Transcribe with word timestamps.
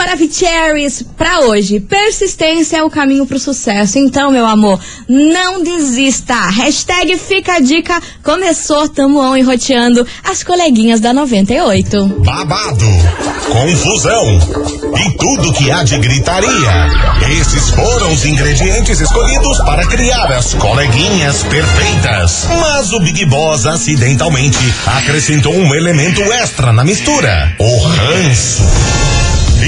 Maravicheries 0.00 1.04
pra 1.14 1.40
hoje. 1.40 1.78
Persistência 1.78 2.78
é 2.78 2.82
o 2.82 2.88
caminho 2.88 3.26
pro 3.26 3.38
sucesso. 3.38 3.98
Então, 3.98 4.30
meu 4.30 4.46
amor, 4.46 4.80
não 5.06 5.62
desista. 5.62 6.34
Hashtag 6.48 7.18
fica 7.18 7.56
a 7.56 7.60
dica. 7.60 8.00
Começou, 8.22 8.88
tamo 8.88 9.20
on 9.20 9.44
roteando 9.44 10.06
as 10.24 10.42
coleguinhas 10.42 11.00
da 11.00 11.12
98. 11.12 12.06
Babado, 12.24 12.86
confusão 13.46 14.38
e 14.96 15.18
tudo 15.18 15.52
que 15.52 15.70
há 15.70 15.84
de 15.84 15.98
gritaria. 15.98 16.88
Esses 17.38 17.68
foram 17.68 18.10
os 18.10 18.24
ingredientes 18.24 19.00
escolhidos 19.00 19.58
para 19.58 19.86
criar 19.86 20.32
as 20.32 20.54
coleguinhas 20.54 21.42
perfeitas. 21.42 22.46
Mas 22.48 22.90
o 22.94 23.00
Big 23.00 23.26
Boss 23.26 23.66
acidentalmente 23.66 24.58
acrescentou 24.86 25.52
um 25.52 25.74
elemento 25.74 26.22
extra 26.22 26.72
na 26.72 26.84
mistura: 26.84 27.54
o 27.58 27.78
ranço. 27.80 29.19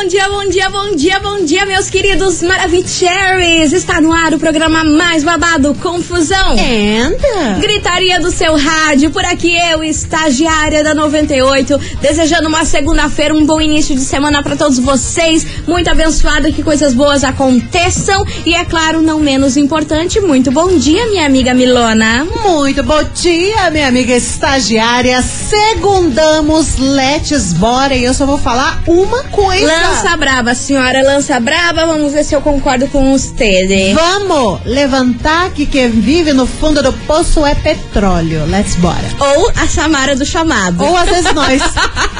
Bom 0.00 0.06
dia, 0.06 0.28
bom 0.28 0.48
dia, 0.48 0.70
bom 0.70 0.94
dia, 0.94 1.20
bom 1.20 1.44
dia, 1.44 1.66
meus 1.66 1.90
queridos 1.90 2.40
Maravicheries. 2.40 3.72
Está 3.72 4.00
no 4.00 4.12
ar 4.12 4.32
o 4.32 4.38
programa 4.38 4.84
mais 4.84 5.24
babado, 5.24 5.74
Confusão. 5.82 6.52
And? 6.52 7.58
Gritaria 7.60 8.20
do 8.20 8.30
seu 8.30 8.56
rádio, 8.56 9.10
por 9.10 9.24
aqui 9.24 9.58
eu, 9.58 9.82
estagiária 9.82 10.84
da 10.84 10.94
98, 10.94 11.80
desejando 12.00 12.46
uma 12.46 12.64
segunda-feira, 12.64 13.34
um 13.34 13.44
bom 13.44 13.60
início 13.60 13.96
de 13.96 14.02
semana 14.02 14.40
para 14.40 14.54
todos 14.54 14.78
vocês, 14.78 15.44
muito 15.66 15.90
abençoado, 15.90 16.52
que 16.52 16.62
coisas 16.62 16.94
boas 16.94 17.24
aconteçam 17.24 18.24
e, 18.46 18.54
é 18.54 18.64
claro, 18.64 19.02
não 19.02 19.18
menos 19.18 19.56
importante, 19.56 20.20
muito 20.20 20.52
bom 20.52 20.78
dia, 20.78 21.06
minha 21.06 21.26
amiga 21.26 21.52
Milona. 21.52 22.24
Muito 22.44 22.84
bom 22.84 23.02
dia, 23.16 23.68
minha 23.72 23.88
amiga 23.88 24.14
estagiária. 24.14 25.20
Segundamos, 25.22 26.78
let's 26.78 27.52
bora. 27.54 27.96
E 27.96 28.04
eu 28.04 28.14
só 28.14 28.24
vou 28.24 28.38
falar 28.38 28.80
uma 28.86 29.24
coisa. 29.24 29.87
Lança 29.88 30.16
braba, 30.18 30.54
senhora, 30.54 31.02
lança 31.02 31.40
braba, 31.40 31.86
vamos 31.86 32.12
ver 32.12 32.22
se 32.22 32.34
eu 32.34 32.42
concordo 32.42 32.86
com 32.88 33.10
você. 33.10 33.94
Vamos 33.94 34.60
levantar 34.66 35.50
que 35.50 35.64
quem 35.64 35.88
vive 35.88 36.34
no 36.34 36.46
fundo 36.46 36.82
do 36.82 36.92
poço 36.92 37.44
é 37.44 37.54
petróleo. 37.54 38.44
Let's 38.46 38.76
bora. 38.76 38.98
Ou 39.18 39.50
a 39.56 39.66
Samara 39.66 40.14
do 40.14 40.26
chamado. 40.26 40.84
Ou 40.84 40.94
às 40.94 41.08
vezes 41.08 41.32
nós. 41.32 41.62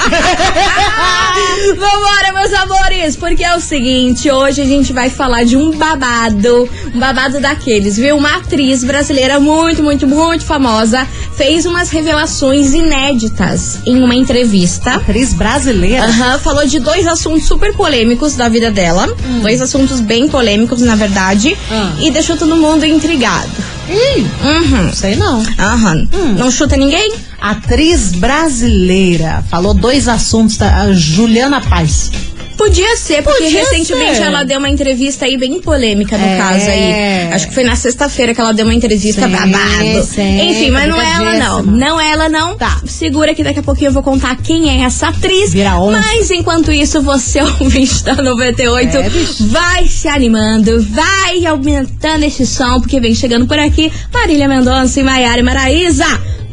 Vambora, 1.76 2.32
meus 2.32 2.52
amores, 2.54 3.16
porque 3.16 3.44
é 3.44 3.54
o 3.54 3.60
seguinte, 3.60 4.30
hoje 4.30 4.62
a 4.62 4.64
gente 4.64 4.92
vai 4.92 5.10
falar 5.10 5.44
de 5.44 5.56
um 5.56 5.70
babado, 5.76 6.68
um 6.94 6.98
babado 6.98 7.38
daqueles, 7.40 7.96
viu? 7.96 8.16
Uma 8.16 8.36
atriz 8.36 8.82
brasileira 8.82 9.38
muito, 9.38 9.82
muito, 9.82 10.06
muito 10.06 10.44
famosa 10.44 11.06
fez 11.36 11.66
umas 11.66 11.90
revelações 11.90 12.74
inéditas 12.74 13.78
em 13.86 14.02
uma 14.02 14.14
entrevista. 14.14 14.94
Atriz 14.94 15.32
brasileira. 15.32 16.04
Aham, 16.04 16.38
falou 16.40 16.66
de 16.66 16.80
dois 16.80 17.06
assuntos 17.06 17.46
super 17.58 17.74
polêmicos 17.74 18.34
da 18.36 18.48
vida 18.48 18.70
dela. 18.70 19.08
Dois 19.42 19.60
assuntos 19.60 20.00
bem 20.00 20.28
polêmicos, 20.28 20.80
na 20.80 20.94
verdade. 20.94 21.56
Ah. 21.68 21.92
E 22.00 22.08
deixou 22.08 22.36
todo 22.36 22.54
mundo 22.54 22.86
intrigado. 22.86 23.50
Ih, 23.90 24.20
Uhum. 24.44 24.92
sei 24.94 25.16
não. 25.16 25.42
Aham. 25.58 26.08
Não 26.38 26.52
chuta 26.52 26.76
ninguém? 26.76 27.12
Atriz 27.40 28.12
brasileira. 28.12 29.42
Falou 29.50 29.74
dois 29.74 30.06
assuntos, 30.06 30.56
tá? 30.56 30.82
A 30.82 30.92
Juliana 30.92 31.60
Paz. 31.60 32.12
Podia 32.58 32.96
ser, 32.96 33.22
porque 33.22 33.44
Podia 33.44 33.60
recentemente 33.60 34.16
ser. 34.16 34.22
ela 34.24 34.42
deu 34.42 34.58
uma 34.58 34.68
entrevista 34.68 35.24
aí 35.24 35.38
bem 35.38 35.60
polêmica 35.62 36.18
no 36.18 36.24
É. 36.24 36.36
caso 36.36 36.68
aí. 36.68 37.32
Acho 37.32 37.48
que 37.48 37.54
foi 37.54 37.62
na 37.64 37.76
sexta-feira 37.76 38.34
que 38.34 38.40
ela 38.40 38.52
deu 38.52 38.66
uma 38.66 38.74
entrevista 38.74 39.22
Sim, 39.26 39.30
babado. 39.30 40.04
sim, 40.04 40.50
Enfim, 40.50 40.70
mas 40.72 40.88
não 40.88 41.00
é 41.00 41.12
ela 41.14 41.34
não. 41.38 41.62
Não 41.62 42.00
é 42.00 42.10
ela 42.10 42.28
não. 42.28 42.56
Tá. 42.56 42.80
Segura 42.84 43.32
que 43.34 43.42
daqui 43.44 43.60
a 43.60 43.62
pouquinho 43.62 43.88
eu 43.88 43.92
vou 43.92 44.02
contar 44.02 44.36
quem 44.42 44.68
é 44.70 44.84
essa 44.84 45.08
atriz. 45.08 45.52
Vira. 45.52 45.70
Mas 45.90 46.30
enquanto 46.32 46.72
isso, 46.72 47.00
você 47.00 47.40
ouvinte 47.60 48.02
da 48.02 48.16
98 48.16 48.96
É, 48.96 49.10
vai 49.50 49.86
se 49.86 50.08
animando, 50.08 50.82
vai 50.82 51.46
aumentando 51.46 52.24
esse 52.24 52.44
som, 52.44 52.80
porque 52.80 52.98
vem 52.98 53.14
chegando 53.14 53.46
por 53.46 53.58
aqui 53.58 53.92
Marília 54.12 54.48
Mendonça 54.48 54.98
e 54.98 55.04
Maiara 55.04 55.38
e 55.38 55.42
Maraísa. 55.44 56.04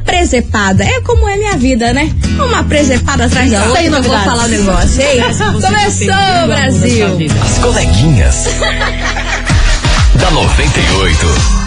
Presepada. 0.05 0.83
É 0.83 1.01
como 1.01 1.27
é 1.27 1.37
minha 1.37 1.57
vida, 1.57 1.93
né? 1.93 2.13
Uma 2.37 2.63
presepada 2.63 3.25
atrás 3.25 3.51
da 3.51 3.63
outra. 3.63 3.81
Sem 3.81 3.89
que 3.89 3.97
eu 3.97 4.03
vou 4.03 4.19
falar 4.19 4.45
o 4.45 4.47
negócio, 4.47 5.01
hein? 5.01 5.21
Começou, 5.21 6.47
Brasil! 6.47 7.05
As 7.43 7.57
coleguinhas. 7.59 8.45
da 10.19 10.31
98. 10.31 11.64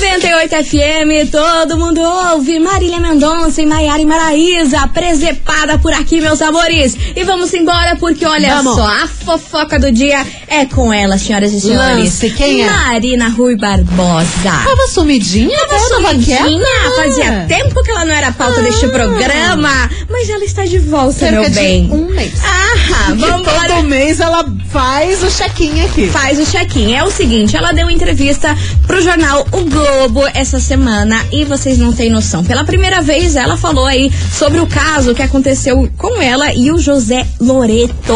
98 0.00 0.64
FM, 0.64 1.30
todo 1.30 1.76
mundo 1.76 2.00
ouve. 2.00 2.58
Marília 2.58 2.98
Mendonça 2.98 3.60
e 3.60 3.66
Maiara 3.66 4.00
e 4.00 4.06
Maraísa, 4.06 4.88
presepada 4.88 5.76
por 5.78 5.92
aqui, 5.92 6.22
meus 6.22 6.40
amores. 6.40 6.96
E 7.14 7.22
vamos 7.22 7.52
embora, 7.52 7.94
porque 7.96 8.24
olha 8.24 8.56
Vamos. 8.56 8.76
só, 8.76 8.86
a 8.86 9.06
fofoca 9.06 9.78
do 9.78 9.92
dia 9.92 10.26
é 10.48 10.64
com 10.64 10.90
ela, 10.90 11.18
senhoras 11.18 11.52
e 11.52 11.60
senhores. 11.60 11.98
Lance, 11.98 12.30
quem 12.30 12.62
é? 12.62 12.70
Marina 12.70 13.28
Rui 13.28 13.56
Barbosa. 13.56 14.26
Tava 14.64 14.86
sumidinha, 14.88 15.58
Tava 15.66 15.72
né? 15.74 15.88
Sumidinha, 16.08 16.38
quieta. 16.38 16.96
fazia 16.96 17.44
tempo 17.46 17.82
que 17.82 17.90
ela 17.90 18.04
não 18.06 18.14
era 18.14 18.32
pauta 18.32 18.62
deste 18.62 18.88
programa, 18.88 19.90
mas 20.08 20.30
ela 20.30 20.44
está 20.44 20.64
de 20.64 20.78
volta, 20.78 21.12
Cerca 21.12 21.40
meu 21.42 21.50
bem. 21.50 21.90
um 21.92 22.06
mês. 22.06 22.32
Ah, 22.42 23.06
Que 23.12 23.18
vambora. 23.18 23.68
todo 23.68 23.82
mês 23.84 24.18
ela 24.18 24.46
faz 24.70 25.22
o 25.22 25.26
check-in 25.30 25.82
aqui. 25.84 26.08
faz 26.08 26.38
o 26.38 26.50
check-in. 26.50 26.94
É 26.94 27.04
o 27.04 27.10
seguinte, 27.10 27.54
ela 27.54 27.72
deu 27.72 27.90
entrevista 27.90 28.56
pro 28.86 29.02
jornal 29.02 29.46
O 29.52 29.60
Globo 29.64 29.89
essa 30.34 30.60
semana 30.60 31.20
e 31.32 31.44
vocês 31.44 31.76
não 31.78 31.92
têm 31.92 32.10
noção. 32.10 32.44
Pela 32.44 32.64
primeira 32.64 33.02
vez 33.02 33.34
ela 33.34 33.56
falou 33.56 33.86
aí 33.86 34.10
sobre 34.32 34.60
o 34.60 34.66
caso 34.66 35.14
que 35.14 35.22
aconteceu 35.22 35.90
com 35.96 36.22
ela 36.22 36.54
e 36.54 36.70
o 36.70 36.78
José 36.78 37.26
Loreto. 37.40 38.14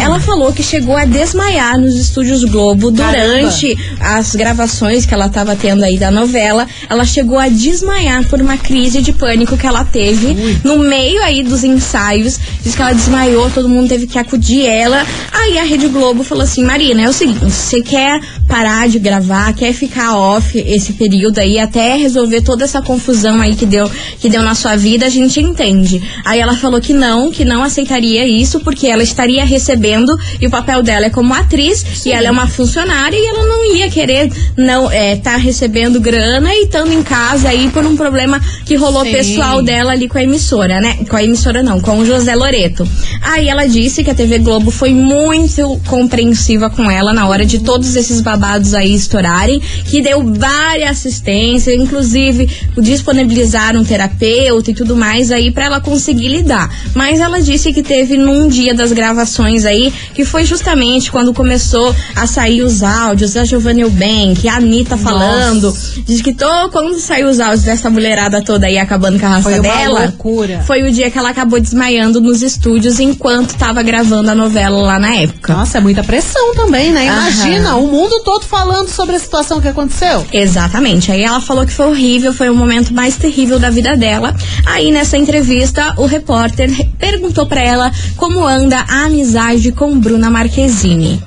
Ela 0.00 0.20
falou 0.20 0.52
que 0.52 0.62
chegou 0.62 0.96
a 0.96 1.04
desmaiar 1.04 1.78
nos 1.78 1.94
estúdios 1.94 2.44
Globo 2.44 2.90
durante 2.90 3.76
as 3.98 4.34
gravações 4.34 5.06
que 5.06 5.14
ela 5.14 5.26
estava 5.26 5.56
tendo 5.56 5.84
aí 5.84 5.98
da 5.98 6.10
novela. 6.10 6.66
Ela 6.88 7.04
chegou 7.04 7.38
a 7.38 7.48
desmaiar 7.48 8.26
por 8.28 8.40
uma 8.40 8.58
crise 8.58 9.00
de 9.00 9.12
pânico 9.12 9.56
que 9.56 9.66
ela 9.66 9.84
teve 9.84 10.60
no 10.62 10.78
meio 10.78 11.22
aí 11.22 11.42
dos 11.42 11.64
ensaios. 11.64 12.38
Diz 12.62 12.74
que 12.74 12.82
ela 12.82 12.92
desmaiou, 12.92 13.50
todo 13.50 13.68
mundo 13.68 13.88
teve 13.88 14.06
que 14.06 14.18
acudir 14.18 14.66
ela. 14.66 15.04
Aí 15.32 15.58
a 15.58 15.64
Rede 15.64 15.88
Globo 15.88 16.22
falou 16.22 16.44
assim: 16.44 16.64
Marina, 16.64 17.02
é 17.02 17.08
o 17.08 17.12
seguinte, 17.12 17.44
você 17.44 17.80
quer 17.80 18.20
parar 18.46 18.88
de 18.88 18.98
gravar, 18.98 19.52
quer 19.54 19.72
ficar 19.72 20.16
off 20.16 20.58
esse 20.58 20.92
período 20.96 21.38
aí 21.38 21.58
até 21.58 21.96
resolver 21.96 22.40
toda 22.42 22.64
essa 22.64 22.82
confusão 22.82 23.40
aí 23.40 23.54
que 23.54 23.66
deu, 23.66 23.90
que 24.18 24.28
deu 24.28 24.42
na 24.42 24.54
sua 24.54 24.76
vida, 24.76 25.06
a 25.06 25.10
gente 25.10 25.40
entende. 25.40 26.02
Aí 26.24 26.40
ela 26.40 26.56
falou 26.56 26.80
que 26.80 26.92
não, 26.92 27.30
que 27.30 27.44
não 27.44 27.62
aceitaria 27.62 28.26
isso, 28.26 28.60
porque 28.60 28.86
ela 28.86 29.02
estaria 29.02 29.44
recebendo 29.44 30.18
e 30.40 30.46
o 30.46 30.50
papel 30.50 30.82
dela 30.82 31.06
é 31.06 31.10
como 31.10 31.34
atriz 31.34 32.04
e 32.04 32.12
ela 32.12 32.28
é 32.28 32.30
uma 32.30 32.46
funcionária 32.46 33.16
e 33.16 33.26
ela 33.26 33.44
não 33.44 33.74
ia 33.74 33.90
querer 33.90 34.30
não 34.56 34.90
é, 34.90 35.16
tá 35.16 35.36
recebendo 35.36 36.00
grana 36.00 36.54
e 36.54 36.64
estando 36.64 36.92
em 36.92 37.02
casa 37.02 37.48
aí 37.48 37.68
por 37.70 37.84
um 37.84 37.96
problema 37.96 38.40
que 38.64 38.74
rolou 38.76 39.04
Sim. 39.04 39.12
pessoal 39.12 39.62
dela 39.62 39.92
ali 39.92 40.08
com 40.08 40.18
a 40.18 40.22
emissora, 40.22 40.80
né? 40.80 40.98
Com 41.08 41.16
a 41.16 41.22
emissora 41.22 41.62
não, 41.62 41.80
com 41.80 41.98
o 41.98 42.06
José 42.06 42.34
Loreto. 42.34 42.88
Aí 43.22 43.48
ela 43.48 43.66
disse 43.66 44.02
que 44.02 44.10
a 44.10 44.14
TV 44.14 44.38
Globo 44.38 44.70
foi 44.70 44.92
muito 44.92 45.80
compreensiva 45.86 46.70
com 46.70 46.90
ela 46.90 47.12
na 47.12 47.28
hora 47.28 47.44
de 47.44 47.60
todos 47.60 47.96
esses 47.96 48.20
babados 48.20 48.74
aí 48.74 48.94
estourarem, 48.94 49.60
que 49.84 50.00
deu 50.00 50.22
várias 50.34 50.85
assistências, 50.86 51.74
inclusive 51.74 52.48
disponibilizaram 52.78 53.80
um 53.80 53.84
terapeuta 53.84 54.70
e 54.70 54.74
tudo 54.74 54.96
mais 54.96 55.30
aí 55.30 55.50
pra 55.50 55.64
ela 55.64 55.80
conseguir 55.80 56.28
lidar. 56.28 56.70
Mas 56.94 57.20
ela 57.20 57.40
disse 57.40 57.72
que 57.72 57.82
teve 57.82 58.16
num 58.16 58.48
dia 58.48 58.74
das 58.74 58.92
gravações 58.92 59.64
aí, 59.64 59.92
que 60.14 60.24
foi 60.24 60.44
justamente 60.44 61.10
quando 61.10 61.32
começou 61.34 61.94
a 62.14 62.26
sair 62.26 62.62
os 62.62 62.82
áudios 62.82 63.34
da 63.34 63.44
Giovanna 63.44 63.80
Eubank, 63.80 64.48
a 64.48 64.56
Anitta 64.56 64.96
falando. 64.96 65.76
Diz 66.06 66.20
que 66.22 66.32
tô, 66.32 66.68
quando 66.70 66.98
saiu 66.98 67.28
os 67.28 67.40
áudios 67.40 67.62
dessa 67.64 67.90
mulherada 67.90 68.42
toda 68.42 68.66
aí 68.66 68.78
acabando 68.78 69.18
com 69.18 69.26
a 69.26 69.30
raça 69.30 69.50
Foi 69.50 69.60
dela. 69.60 70.00
loucura. 70.00 70.62
Foi 70.66 70.82
o 70.82 70.90
dia 70.92 71.10
que 71.10 71.18
ela 71.18 71.30
acabou 71.30 71.60
desmaiando 71.60 72.20
nos 72.20 72.42
estúdios 72.42 73.00
enquanto 73.00 73.54
tava 73.56 73.82
gravando 73.82 74.30
a 74.30 74.34
novela 74.34 74.76
lá 74.82 74.98
na 74.98 75.14
época. 75.14 75.52
Nossa, 75.52 75.78
é 75.78 75.80
muita 75.80 76.02
pressão 76.02 76.54
também, 76.54 76.92
né? 76.92 77.08
Aham. 77.08 77.26
Imagina, 77.26 77.76
o 77.76 77.86
mundo 77.86 78.20
todo 78.24 78.44
falando 78.44 78.88
sobre 78.88 79.16
a 79.16 79.18
situação 79.18 79.60
que 79.60 79.68
aconteceu. 79.68 80.26
Exatamente. 80.32 80.75
Aí 81.10 81.22
ela 81.22 81.40
falou 81.40 81.64
que 81.64 81.72
foi 81.72 81.86
horrível, 81.86 82.32
foi 82.32 82.50
o 82.50 82.54
momento 82.54 82.92
mais 82.92 83.16
terrível 83.16 83.58
da 83.58 83.70
vida 83.70 83.96
dela. 83.96 84.34
Aí 84.66 84.90
nessa 84.90 85.16
entrevista, 85.16 85.94
o 85.96 86.06
repórter 86.06 86.70
perguntou 86.98 87.46
pra 87.46 87.62
ela 87.62 87.92
como 88.16 88.46
anda 88.46 88.84
a 88.88 89.04
amizade 89.04 89.72
com 89.72 89.98
Bruna 89.98 90.30
Marquezine. 90.30 91.22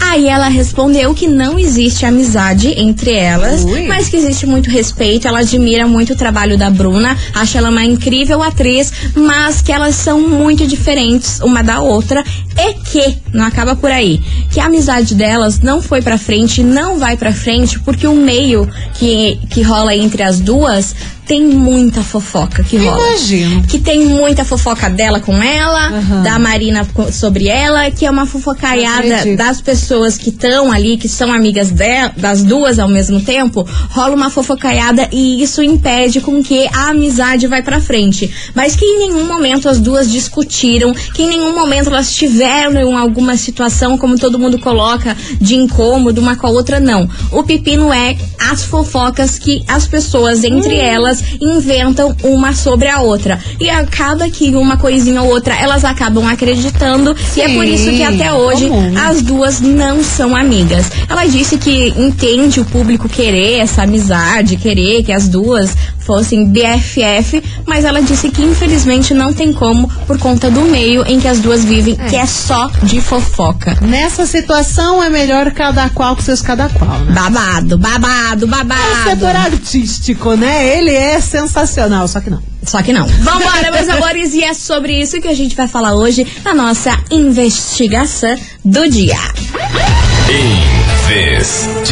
Aí 0.00 0.28
ela 0.28 0.48
respondeu 0.48 1.14
que 1.14 1.26
não 1.26 1.58
existe 1.58 2.04
amizade 2.04 2.68
entre 2.78 3.12
elas, 3.12 3.64
Ui. 3.64 3.86
mas 3.86 4.08
que 4.08 4.16
existe 4.16 4.46
muito 4.46 4.70
respeito. 4.70 5.26
Ela 5.26 5.40
admira 5.40 5.86
muito 5.86 6.12
o 6.12 6.16
trabalho 6.16 6.58
da 6.58 6.70
Bruna, 6.70 7.16
acha 7.34 7.58
ela 7.58 7.70
uma 7.70 7.84
incrível 7.84 8.42
atriz, 8.42 8.92
mas 9.14 9.60
que 9.60 9.72
elas 9.72 9.94
são 9.94 10.20
muito 10.20 10.66
diferentes 10.66 11.40
uma 11.40 11.62
da 11.62 11.80
outra 11.80 12.22
e 12.56 12.74
que 12.74 13.23
não 13.34 13.44
acaba 13.44 13.76
por 13.76 13.90
aí, 13.90 14.20
que 14.50 14.60
a 14.60 14.66
amizade 14.66 15.14
delas 15.14 15.60
não 15.60 15.82
foi 15.82 16.00
pra 16.00 16.16
frente, 16.16 16.62
não 16.62 16.98
vai 16.98 17.16
pra 17.16 17.32
frente 17.32 17.78
porque 17.80 18.06
o 18.06 18.14
meio 18.14 18.68
que 18.94 19.38
que 19.50 19.62
rola 19.62 19.94
entre 19.94 20.22
as 20.22 20.40
duas 20.40 20.94
tem 21.26 21.42
muita 21.42 22.02
fofoca 22.02 22.62
que 22.62 22.76
rola. 22.76 23.08
Imagino. 23.08 23.62
Que 23.66 23.78
tem 23.78 24.04
muita 24.06 24.44
fofoca 24.44 24.90
dela 24.90 25.20
com 25.20 25.42
ela, 25.42 25.88
Aham. 25.88 26.22
da 26.22 26.38
Marina 26.38 26.86
sobre 27.12 27.48
ela, 27.48 27.90
que 27.90 28.04
é 28.04 28.10
uma 28.10 28.26
fofocaiada 28.26 29.34
das 29.36 29.60
pessoas 29.60 30.18
que 30.18 30.28
estão 30.28 30.70
ali, 30.70 30.96
que 30.96 31.08
são 31.08 31.32
amigas 31.32 31.70
dela, 31.70 32.12
das 32.16 32.42
duas 32.42 32.78
ao 32.78 32.88
mesmo 32.88 33.20
tempo, 33.20 33.66
rola 33.90 34.14
uma 34.14 34.28
fofocaiada 34.28 35.08
e 35.10 35.42
isso 35.42 35.62
impede 35.62 36.20
com 36.20 36.42
que 36.42 36.66
a 36.68 36.90
amizade 36.90 37.46
vai 37.46 37.62
pra 37.62 37.80
frente. 37.80 38.30
Mas 38.54 38.76
que 38.76 38.84
em 38.84 38.98
nenhum 38.98 39.26
momento 39.26 39.68
as 39.68 39.80
duas 39.80 40.10
discutiram, 40.10 40.92
que 40.92 41.22
em 41.22 41.28
nenhum 41.28 41.54
momento 41.54 41.88
elas 41.88 42.14
tiveram 42.14 42.80
em 42.80 42.84
alguma 43.24 43.36
situação, 43.38 43.96
como 43.96 44.18
todo 44.18 44.38
mundo 44.38 44.58
coloca, 44.58 45.16
de 45.40 45.56
incômodo 45.56 46.20
uma 46.20 46.36
com 46.36 46.46
a 46.46 46.50
outra, 46.50 46.78
não. 46.78 47.08
O 47.32 47.42
pepino 47.42 47.90
é 47.92 48.16
as 48.38 48.64
fofocas 48.64 49.38
que 49.38 49.64
as 49.66 49.86
pessoas 49.86 50.44
entre 50.44 50.76
elas 50.76 51.22
inventam 51.40 52.14
uma 52.22 52.52
sobre 52.52 52.88
a 52.88 53.00
outra. 53.00 53.40
E 53.58 53.70
acaba 53.70 54.28
que 54.28 54.54
uma 54.54 54.76
coisinha 54.76 55.22
ou 55.22 55.30
outra 55.30 55.54
elas 55.54 55.84
acabam 55.84 56.26
acreditando 56.26 57.16
e 57.36 57.40
é 57.40 57.48
por 57.54 57.64
isso 57.64 57.90
que 57.90 57.96
Sim, 57.96 58.04
até 58.04 58.32
hoje 58.32 58.68
as 59.08 59.22
duas 59.22 59.60
não 59.60 60.04
são 60.04 60.36
amigas. 60.36 60.90
Ela 61.08 61.24
disse 61.24 61.56
que 61.56 61.94
entende 61.96 62.60
o 62.60 62.64
público 62.64 63.08
querer 63.08 63.58
essa 63.58 63.82
amizade, 63.82 64.56
querer 64.56 65.02
que 65.02 65.12
as 65.12 65.28
duas 65.28 65.74
fossem 66.04 66.46
BFF, 66.46 67.42
mas 67.66 67.84
ela 67.84 68.00
disse 68.02 68.30
que 68.30 68.42
infelizmente 68.42 69.14
não 69.14 69.32
tem 69.32 69.52
como 69.52 69.88
por 70.06 70.18
conta 70.18 70.50
do 70.50 70.62
meio 70.62 71.04
em 71.06 71.18
que 71.18 71.26
as 71.28 71.38
duas 71.40 71.64
vivem, 71.64 71.96
que 71.96 72.16
é 72.16 72.26
só 72.26 72.70
de 72.82 73.00
fofoca. 73.00 73.76
Nessa 73.80 74.26
situação 74.26 75.02
é 75.02 75.08
melhor 75.08 75.50
cada 75.52 75.88
qual 75.90 76.14
com 76.14 76.22
seus 76.22 76.40
cada 76.42 76.68
qual, 76.68 76.98
né? 77.00 77.12
Babado, 77.12 77.78
babado, 77.78 78.44
O 78.44 78.48
babado. 78.48 79.10
setor 79.10 79.34
artístico, 79.34 80.34
né? 80.34 80.76
Ele 80.78 80.90
é 80.92 81.20
sensacional, 81.20 82.06
só 82.06 82.20
que 82.20 82.30
não. 82.30 82.42
Só 82.62 82.82
que 82.82 82.92
não. 82.92 83.06
Vambora, 83.06 83.70
meus 83.72 83.88
amores, 83.88 84.32
e 84.34 84.42
é 84.42 84.54
sobre 84.54 85.00
isso 85.00 85.20
que 85.20 85.28
a 85.28 85.34
gente 85.34 85.54
vai 85.54 85.68
falar 85.68 85.94
hoje 85.94 86.26
na 86.44 86.54
nossa 86.54 86.98
investigação 87.10 88.34
do 88.64 88.88
dia. 88.88 89.18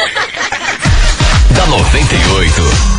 da 1.55 1.65
98. 1.65 2.94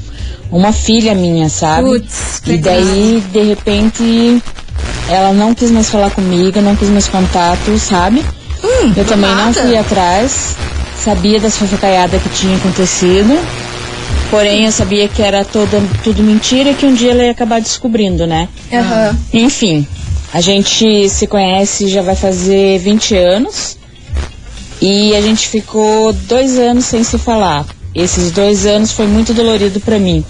uma 0.50 0.72
filha 0.72 1.14
minha, 1.14 1.48
sabe? 1.50 1.86
Putz, 1.88 2.40
que 2.42 2.52
e 2.52 2.58
daí, 2.58 3.22
de 3.30 3.42
repente, 3.42 4.42
ela 5.08 5.32
não 5.34 5.54
quis 5.54 5.70
mais 5.70 5.90
falar 5.90 6.10
comigo, 6.10 6.60
não 6.62 6.74
quis 6.74 6.88
mais 6.88 7.08
contato, 7.08 7.78
sabe? 7.78 8.24
Hum, 8.64 8.92
eu 8.96 9.04
também 9.04 9.28
não 9.30 9.36
babado. 9.52 9.60
fui 9.66 9.76
atrás, 9.76 10.56
sabia 10.98 11.38
das 11.40 11.56
fofocaiadas 11.58 12.22
que 12.22 12.28
tinha 12.30 12.56
acontecido. 12.56 13.38
Porém, 14.32 14.64
eu 14.64 14.72
sabia 14.72 15.06
que 15.08 15.20
era 15.20 15.44
toda, 15.44 15.78
tudo 16.02 16.22
mentira 16.22 16.70
e 16.70 16.74
que 16.74 16.86
um 16.86 16.94
dia 16.94 17.10
ela 17.10 17.22
ia 17.22 17.32
acabar 17.32 17.60
descobrindo, 17.60 18.26
né? 18.26 18.48
Aham. 18.72 19.14
Enfim, 19.30 19.86
a 20.32 20.40
gente 20.40 21.06
se 21.10 21.26
conhece 21.26 21.86
já 21.86 22.00
vai 22.00 22.16
fazer 22.16 22.78
20 22.78 23.14
anos 23.14 23.76
e 24.80 25.14
a 25.14 25.20
gente 25.20 25.48
ficou 25.48 26.14
dois 26.14 26.58
anos 26.58 26.86
sem 26.86 27.04
se 27.04 27.18
falar. 27.18 27.66
Esses 27.94 28.30
dois 28.30 28.64
anos 28.64 28.92
foi 28.92 29.06
muito 29.06 29.34
dolorido 29.34 29.80
pra 29.80 29.98
mim. 29.98 30.24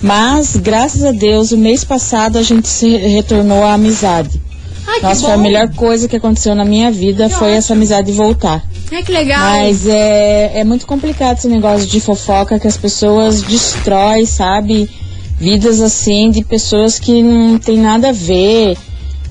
Mas, 0.00 0.54
graças 0.54 1.02
a 1.02 1.10
Deus, 1.10 1.50
o 1.50 1.58
mês 1.58 1.82
passado 1.82 2.38
a 2.38 2.42
gente 2.44 2.68
se 2.68 2.98
retornou 2.98 3.64
à 3.64 3.72
amizade. 3.72 4.40
Ai, 4.86 5.00
que 5.00 5.06
Nossa, 5.06 5.22
foi 5.22 5.32
a 5.32 5.36
melhor 5.36 5.74
coisa 5.74 6.06
que 6.06 6.14
aconteceu 6.14 6.54
na 6.54 6.64
minha 6.64 6.92
vida 6.92 7.28
foi 7.28 7.50
essa 7.50 7.72
amizade 7.72 8.12
voltar. 8.12 8.64
Ai, 8.92 9.02
que 9.02 9.12
legal. 9.12 9.38
Mas 9.40 9.86
é, 9.86 10.60
é 10.60 10.64
muito 10.64 10.86
complicado 10.86 11.38
esse 11.38 11.48
negócio 11.48 11.86
de 11.86 12.00
fofoca 12.00 12.58
que 12.58 12.66
as 12.66 12.76
pessoas 12.76 13.42
destroem, 13.42 14.26
sabe? 14.26 14.90
Vidas 15.38 15.80
assim 15.80 16.30
de 16.30 16.44
pessoas 16.44 16.98
que 16.98 17.22
não 17.22 17.58
tem 17.58 17.78
nada 17.78 18.08
a 18.08 18.12
ver, 18.12 18.76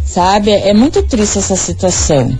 sabe? 0.06 0.51
É 0.51 0.74
muito 0.74 1.04
triste 1.04 1.38
essa 1.38 1.56
situação. 1.56 2.38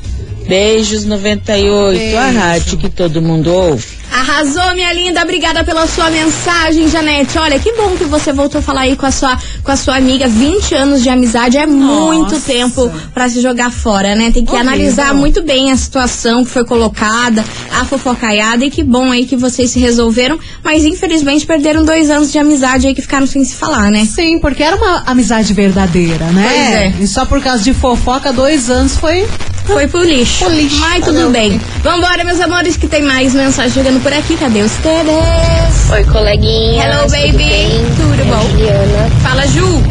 Beijos 0.48 1.06
98, 1.06 2.18
a 2.18 2.24
Beijo. 2.24 2.40
rádio 2.40 2.78
que 2.78 2.90
todo 2.90 3.22
mundo 3.22 3.54
ouve. 3.54 3.99
Arrasou, 4.12 4.74
minha 4.74 4.92
linda. 4.92 5.22
Obrigada 5.22 5.64
pela 5.64 5.86
sua 5.88 6.10
mensagem, 6.10 6.90
Janete. 6.90 7.38
Olha, 7.38 7.60
que 7.60 7.72
bom 7.74 7.96
que 7.96 8.06
você 8.06 8.34
voltou 8.34 8.60
a 8.60 8.62
falar 8.62 8.82
aí 8.82 8.96
com 8.96 9.06
a 9.06 9.12
sua, 9.12 9.38
com 9.64 9.72
a 9.72 9.76
sua 9.76 9.98
amiga. 9.98 10.28
20 10.28 10.74
anos 10.76 11.04
de 11.04 11.10
amizade 11.10 11.58
é 11.58 11.66
muito 11.66 12.40
tempo 12.42 12.92
pra 13.14 13.30
se 13.30 13.40
jogar 13.42 13.72
fora, 13.72 14.16
né? 14.16 14.32
Tem 14.32 14.44
que 14.44 14.52
Horrível. 14.52 14.60
analisar 14.60 15.14
muito 15.14 15.42
bem 15.44 15.72
a 15.72 15.78
situação 15.78 16.44
que 16.44 16.52
foi 16.52 16.66
colocada, 16.66 17.44
a 17.80 17.86
fofocaiada. 17.86 18.66
E 18.66 18.72
que 18.72 18.84
bom 18.84 19.12
aí 19.12 19.26
que 19.26 19.36
vocês 19.36 19.70
se 19.70 19.80
resolveram. 19.80 20.40
Mas 20.64 20.86
infelizmente 20.86 21.46
perderam 21.46 21.84
dois 21.84 22.10
anos 22.10 22.32
de 22.32 22.40
amizade 22.40 22.88
aí 22.88 22.96
que 22.96 23.02
ficaram 23.02 23.28
sem 23.28 23.44
se 23.46 23.56
falar, 23.56 23.92
né? 23.92 24.06
Sim, 24.06 24.40
porque 24.40 24.64
era 24.64 24.76
uma 24.76 25.04
amizade 25.06 25.54
verdadeira, 25.54 26.26
né? 26.28 26.48
Pois 26.48 27.00
é. 27.00 27.04
E 27.04 27.08
só 27.08 27.26
por 27.26 27.42
causa 27.42 27.64
de 27.64 27.74
fofoca, 27.74 28.34
dois 28.34 28.70
anos 28.70 28.96
foi. 28.98 29.28
Foi 29.72 29.88
pro 29.88 30.04
lixo. 30.04 30.46
Pro 30.46 30.54
lixo. 30.54 30.80
Mas 30.80 31.06
tudo 31.06 31.14
Valeu. 31.16 31.30
bem. 31.32 31.62
Vambora, 31.84 32.24
meus 32.24 32.40
amores, 32.40 32.76
que 32.76 32.88
tem 32.88 33.04
mais 33.04 33.34
mensagem 33.34 33.72
chegando 33.72 34.02
por 34.02 34.12
aqui. 34.12 34.36
Cadê 34.36 34.62
os 34.62 34.72
teres? 34.74 35.92
Oi, 35.92 36.04
coleguinha. 36.06 36.84
Hello, 36.86 37.10
baby. 37.10 37.70
Tudo 37.96 38.26
bom? 38.26 38.50
Juliana. 38.50 39.10
Fala, 39.22 39.48
Ju. 39.48 39.84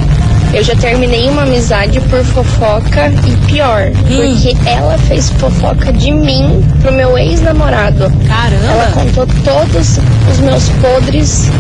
Eu 0.53 0.65
já 0.65 0.75
terminei 0.77 1.29
uma 1.29 1.43
amizade 1.43 2.01
por 2.03 2.25
fofoca 2.25 3.13
e 3.27 3.37
pior, 3.47 3.91
Hum. 3.91 4.35
porque 4.35 4.57
ela 4.69 4.97
fez 4.99 5.31
fofoca 5.33 5.93
de 5.93 6.11
mim 6.11 6.65
pro 6.81 6.91
meu 6.93 7.17
ex-namorado. 7.19 8.05
Ela 8.05 8.13
Caramba! 8.27 8.91
contou 8.95 9.27
todos 9.45 9.99
os 10.31 10.39
meus 10.41 10.69
podres 10.81 11.51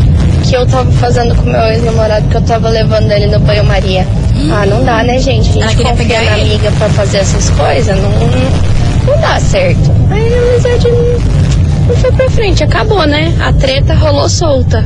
que 0.42 0.54
eu 0.56 0.66
tava 0.66 0.90
fazendo 0.92 1.34
com 1.34 1.42
meu 1.50 1.60
ex-namorado, 1.64 2.26
que 2.28 2.36
eu 2.36 2.42
tava 2.42 2.70
levando 2.70 3.10
ele 3.12 3.26
no 3.26 3.38
banho-maria. 3.40 4.06
Ah, 4.50 4.64
não 4.64 4.82
dá, 4.82 5.02
né, 5.02 5.18
gente? 5.18 5.50
A 5.50 5.62
Ela 5.62 5.68
gente 5.70 5.76
queria 5.76 5.90
confia 5.92 6.06
pegar 6.06 6.24
na 6.30 6.38
ele. 6.38 6.50
amiga 6.54 6.70
pra 6.78 6.88
fazer 6.90 7.18
essas 7.18 7.50
coisas, 7.50 7.96
não, 8.00 8.10
não, 8.10 9.14
não 9.14 9.20
dá 9.20 9.38
certo. 9.38 9.90
Aí 10.10 10.32
a 10.34 10.38
amizade 10.38 10.88
não, 10.88 11.88
não 11.88 11.96
foi 11.96 12.12
pra 12.12 12.30
frente, 12.30 12.64
acabou, 12.64 13.06
né? 13.06 13.34
A 13.40 13.52
treta 13.52 13.94
rolou 13.94 14.28
solta. 14.30 14.84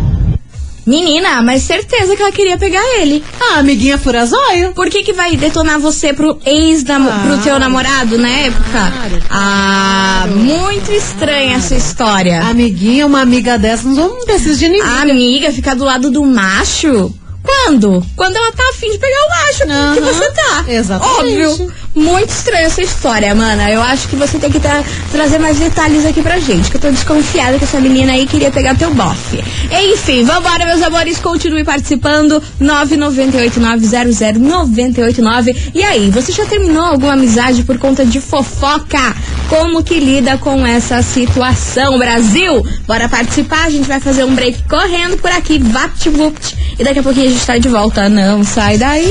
Menina, 0.84 1.40
mas 1.42 1.62
certeza 1.62 2.16
que 2.16 2.22
ela 2.22 2.32
queria 2.32 2.58
pegar 2.58 2.82
ele. 2.98 3.22
Ah, 3.40 3.58
amiguinha 3.58 3.96
furazóio. 3.98 4.72
Por 4.72 4.90
que 4.90 5.02
que 5.04 5.12
vai 5.12 5.36
detonar 5.36 5.78
você 5.78 6.12
pro 6.12 6.38
ex 6.44 6.82
Claro. 6.82 7.04
pro 7.22 7.38
teu 7.38 7.58
namorado 7.58 8.18
na 8.18 8.28
época? 8.28 8.62
Claro, 8.92 9.22
Ah, 9.30 10.24
muito 10.28 10.90
estranha 10.92 11.56
essa 11.56 11.74
história. 11.76 12.42
Amiguinha, 12.42 13.06
uma 13.06 13.20
amiga 13.20 13.56
dessa, 13.58 13.86
não 13.88 14.24
precisa 14.24 14.58
de 14.58 14.68
ninguém. 14.68 14.82
A 14.82 15.02
amiga 15.02 15.52
ficar 15.52 15.74
do 15.76 15.84
lado 15.84 16.10
do 16.10 16.24
macho? 16.24 17.14
Quando? 17.44 18.04
Quando 18.16 18.36
ela 18.36 18.52
tá 18.52 18.62
afim 18.70 18.90
de 18.92 18.98
pegar 18.98 19.16
o 19.16 19.28
macho 19.28 19.94
que 19.94 20.00
você 20.00 20.30
tá. 20.32 20.64
exatamente. 20.68 21.44
Óbvio. 21.46 21.72
Muito 21.94 22.30
estranha 22.30 22.64
essa 22.66 22.80
história, 22.80 23.34
mana. 23.34 23.70
Eu 23.70 23.82
acho 23.82 24.08
que 24.08 24.16
você 24.16 24.38
tem 24.38 24.50
que 24.50 24.58
tra- 24.58 24.82
trazer 25.10 25.38
mais 25.38 25.58
detalhes 25.58 26.06
aqui 26.06 26.22
pra 26.22 26.38
gente. 26.38 26.70
Que 26.70 26.78
eu 26.78 26.80
tô 26.80 26.90
desconfiada 26.90 27.58
que 27.58 27.64
essa 27.64 27.78
menina 27.80 28.12
aí 28.12 28.26
queria 28.26 28.50
pegar 28.50 28.74
teu 28.74 28.94
bofe. 28.94 29.44
Enfim, 29.70 30.24
vambora, 30.24 30.64
meus 30.64 30.80
amores. 30.82 31.18
Continue 31.18 31.64
participando. 31.64 32.42
998-900-989. 32.60 35.54
E 35.74 35.82
aí, 35.82 36.10
você 36.10 36.32
já 36.32 36.46
terminou 36.46 36.82
alguma 36.84 37.12
amizade 37.12 37.62
por 37.62 37.76
conta 37.78 38.04
de 38.06 38.20
fofoca? 38.20 39.14
Como 39.50 39.82
que 39.84 40.00
lida 40.00 40.38
com 40.38 40.66
essa 40.66 41.02
situação, 41.02 41.98
Brasil? 41.98 42.66
Bora 42.86 43.06
participar. 43.08 43.64
A 43.66 43.70
gente 43.70 43.86
vai 43.86 44.00
fazer 44.00 44.24
um 44.24 44.34
break 44.34 44.62
correndo 44.68 45.18
por 45.18 45.30
aqui. 45.30 45.58
Vapt-vupt. 45.58 46.56
E 46.78 46.84
daqui 46.84 47.00
a 47.00 47.02
pouquinho 47.02 47.26
a 47.28 47.30
gente 47.30 47.44
tá 47.46 47.58
de 47.58 47.68
volta. 47.68 48.08
Não 48.08 48.42
sai 48.42 48.78
daí. 48.78 49.06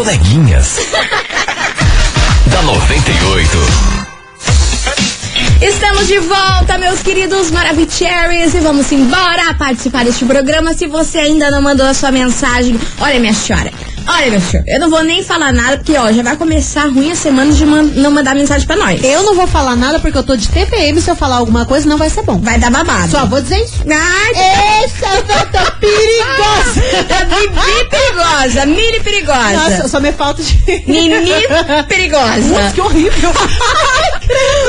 Coleguinhas. 0.00 0.78
da 2.46 2.62
98. 2.62 3.58
Estamos 5.60 6.06
de 6.06 6.18
volta, 6.20 6.78
meus 6.78 7.02
queridos 7.02 7.50
Maravicheries, 7.50 8.54
e 8.54 8.60
vamos 8.60 8.90
embora 8.92 9.52
participar 9.58 10.06
deste 10.06 10.24
programa. 10.24 10.72
Se 10.72 10.86
você 10.86 11.18
ainda 11.18 11.50
não 11.50 11.60
mandou 11.60 11.86
a 11.86 11.92
sua 11.92 12.10
mensagem, 12.10 12.80
olha, 12.98 13.20
minha 13.20 13.34
senhora, 13.34 13.70
olha, 14.06 14.26
minha 14.28 14.40
senhora, 14.40 14.64
eu 14.70 14.80
não 14.80 14.90
vou 14.90 15.02
nem 15.02 15.22
falar 15.22 15.52
nada, 15.52 15.76
porque, 15.78 15.96
ó, 15.96 16.10
já 16.12 16.22
vai 16.22 16.36
começar 16.36 16.82
ruim 16.88 17.10
a 17.12 17.14
semana 17.16 17.52
de 17.52 17.64
man- 17.64 17.82
não 17.94 18.10
mandar 18.10 18.34
mensagem 18.34 18.66
pra 18.66 18.76
nós. 18.76 19.02
Eu 19.02 19.22
não 19.22 19.34
vou 19.34 19.46
falar 19.46 19.76
nada 19.76 19.98
porque 20.00 20.16
eu 20.18 20.22
tô 20.22 20.36
de 20.36 20.48
TPM. 20.48 21.00
Se 21.00 21.10
eu 21.10 21.16
falar 21.16 21.36
alguma 21.36 21.64
coisa, 21.64 21.88
não 21.88 21.96
vai 21.98 22.10
ser 22.10 22.22
bom. 22.22 22.38
Vai 22.38 22.58
dar 22.58 22.70
babado. 22.70 23.10
Só 23.10 23.26
vou 23.26 23.40
dizer 23.40 23.58
isso. 23.62 23.82
Ai, 23.90 24.84
Essa 24.84 25.22
tá 25.52 25.70
perigosa! 25.80 26.80
é 27.08 27.24
Bibi 27.24 27.88
perigosa, 27.90 28.66
Mini 28.66 29.00
perigosa. 29.00 29.52
Nossa, 29.52 29.88
só 29.88 30.00
me 30.00 30.12
falta 30.12 30.42
de. 30.42 30.58
Nini 30.86 31.16
perigosa. 31.88 32.40
Nossa, 32.48 32.74
que 32.74 32.80
horrível! 32.80 33.32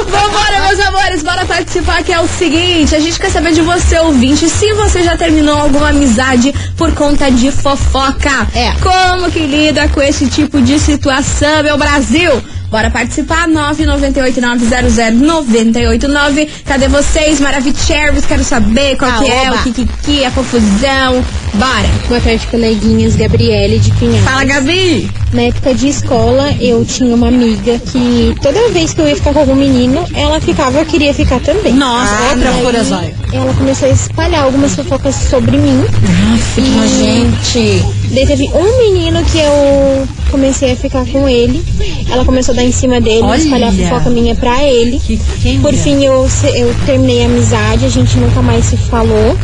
Vambora, 0.07 0.59
meus 0.67 0.79
amores, 0.79 1.23
bora 1.23 1.45
participar 1.45 2.03
que 2.03 2.11
é 2.11 2.19
o 2.19 2.27
seguinte, 2.27 2.95
a 2.95 2.99
gente 2.99 3.19
quer 3.19 3.29
saber 3.29 3.53
de 3.53 3.61
você, 3.61 3.99
ouvinte, 3.99 4.49
se 4.49 4.73
você 4.73 5.03
já 5.03 5.15
terminou 5.15 5.55
alguma 5.57 5.89
amizade 5.89 6.53
por 6.75 6.91
conta 6.93 7.29
de 7.31 7.51
fofoca. 7.51 8.47
É. 8.55 8.71
Como 8.81 9.20
que 9.29 9.39
lida 9.39 9.87
com 9.89 10.01
esse 10.01 10.27
tipo 10.27 10.61
de 10.61 10.79
situação, 10.79 11.63
meu 11.63 11.77
Brasil? 11.77 12.31
Bora 12.69 12.89
participar, 12.89 13.47
998-900-989. 13.49 16.47
Cadê 16.65 16.87
vocês, 16.87 17.41
Maravicheros? 17.41 18.23
Quero 18.25 18.43
saber 18.45 18.95
qual 18.97 19.11
que 19.19 19.29
é, 19.29 19.47
Aoba. 19.47 19.59
o 19.59 19.63
que 19.63 19.71
que 19.73 19.85
que, 20.03 20.23
a 20.25 20.31
confusão. 20.31 21.23
Bora. 21.53 21.89
Boa 22.07 22.21
tarde, 22.21 22.47
coleguinhas. 22.47 23.17
Gabriele 23.17 23.77
de 23.77 23.91
Pinhal. 23.91 24.23
Fala, 24.23 24.45
Gabi. 24.45 25.11
Na 25.33 25.41
época 25.43 25.73
de 25.73 25.89
escola, 25.89 26.49
eu 26.61 26.85
tinha 26.85 27.13
uma 27.13 27.27
amiga 27.27 27.77
que 27.79 28.33
toda 28.41 28.69
vez 28.69 28.93
que 28.93 29.01
eu 29.01 29.07
ia 29.07 29.15
ficar 29.17 29.33
com 29.33 29.39
algum 29.39 29.55
menino, 29.55 30.05
ela 30.13 30.39
ficava, 30.39 30.85
queria 30.85 31.13
ficar 31.13 31.41
também. 31.41 31.73
Nossa, 31.73 32.13
Ah, 32.13 32.29
outra 32.31 32.51
Daí, 32.51 32.63
furazóio. 32.63 33.13
Ela 33.33 33.53
começou 33.53 33.89
a 33.89 33.91
espalhar 33.91 34.43
algumas 34.43 34.73
fofocas 34.75 35.15
sobre 35.15 35.57
mim. 35.57 35.83
Que 36.55 36.61
gente. 36.61 37.83
Daí 38.13 38.27
teve 38.27 38.49
um 38.53 38.77
menino 38.77 39.23
que 39.23 39.39
eu 39.39 40.07
comecei 40.29 40.73
a 40.73 40.75
ficar 40.75 41.05
com 41.05 41.27
ele. 41.29 41.63
Ela 42.11 42.25
começou 42.25 42.53
a 42.53 42.55
dar 42.57 42.63
em 42.63 42.71
cima 42.71 42.99
dele, 42.99 43.23
Olha. 43.23 43.37
espalhar 43.37 43.73
fofoca 43.73 44.09
minha 44.09 44.35
pra 44.35 44.63
ele. 44.63 44.99
Que 44.99 45.17
Por 45.59 45.73
fim, 45.73 46.03
eu, 46.03 46.27
eu 46.53 46.75
terminei 46.85 47.23
a 47.23 47.25
amizade, 47.25 47.85
a 47.85 47.89
gente 47.89 48.17
nunca 48.17 48.41
mais 48.41 48.65
se 48.65 48.75
falou. 48.75 49.37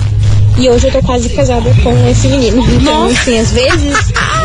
E 0.59 0.69
hoje 0.69 0.87
eu 0.87 0.91
tô 0.91 1.01
quase 1.03 1.29
casada 1.29 1.69
com 1.83 2.09
esse 2.09 2.27
menino. 2.27 2.65
Então, 2.73 3.05
assim, 3.05 3.39
às 3.39 3.51
vezes 3.51 3.95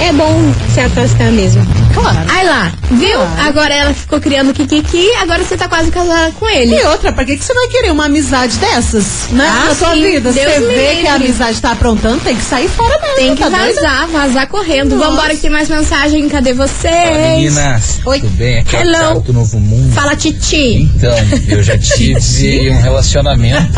é 0.00 0.12
bom 0.12 0.52
se 0.72 0.80
afastar 0.80 1.30
mesmo. 1.32 1.64
Claro. 1.94 2.18
Aí 2.28 2.46
lá, 2.46 2.72
viu? 2.90 3.20
Agora 3.38 3.72
ela 3.74 3.92
ficou 3.94 4.20
criando 4.20 4.52
kikiki, 4.54 5.12
agora 5.20 5.44
você 5.44 5.56
tá 5.56 5.68
quase 5.68 5.90
casada 5.90 6.32
com 6.32 6.48
ele. 6.48 6.74
E 6.74 6.82
outra, 6.86 7.12
pra 7.12 7.24
que, 7.24 7.36
que 7.36 7.44
você 7.44 7.52
vai 7.54 7.68
querer 7.68 7.90
uma 7.92 8.06
amizade 8.06 8.56
dessas? 8.56 9.28
Né? 9.30 9.46
Ah, 9.46 9.66
Na 9.68 9.74
sua 9.74 9.94
sim, 9.94 10.02
vida. 10.02 10.32
Deus 10.32 10.52
Você 10.52 10.60
vê 10.60 10.86
livre. 10.88 11.02
que 11.02 11.06
a 11.08 11.14
amizade 11.14 11.60
tá 11.60 11.72
aprontando, 11.72 12.20
tem 12.20 12.34
que 12.34 12.42
sair 12.42 12.68
fora 12.68 12.98
mesmo. 13.00 13.16
Tem 13.16 13.34
que 13.36 13.42
tá 13.42 13.48
doida? 13.50 13.74
vazar, 13.74 14.06
vazar 14.08 14.46
correndo. 14.48 14.96
Nossa. 14.96 15.10
Vambora 15.10 15.34
que 15.34 15.42
tem 15.42 15.50
mais 15.50 15.68
mensagem. 15.68 16.28
Cadê 16.28 16.54
vocês? 16.54 17.16
Meninas, 17.16 18.00
Oi. 18.04 18.20
tudo 18.20 18.30
bem? 18.36 18.58
Aqui 18.60 18.76
é 18.76 18.78
o 18.78 18.82
Hello. 18.82 18.92
Thiago 18.98 19.20
do 19.20 19.32
Novo 19.34 19.60
Mundo. 19.60 19.92
Fala, 19.92 20.16
Titi. 20.16 20.90
Então, 20.96 21.14
eu 21.48 21.62
já 21.62 21.76
tive 21.78 22.70
um 22.70 22.80
relacionamento 22.80 23.72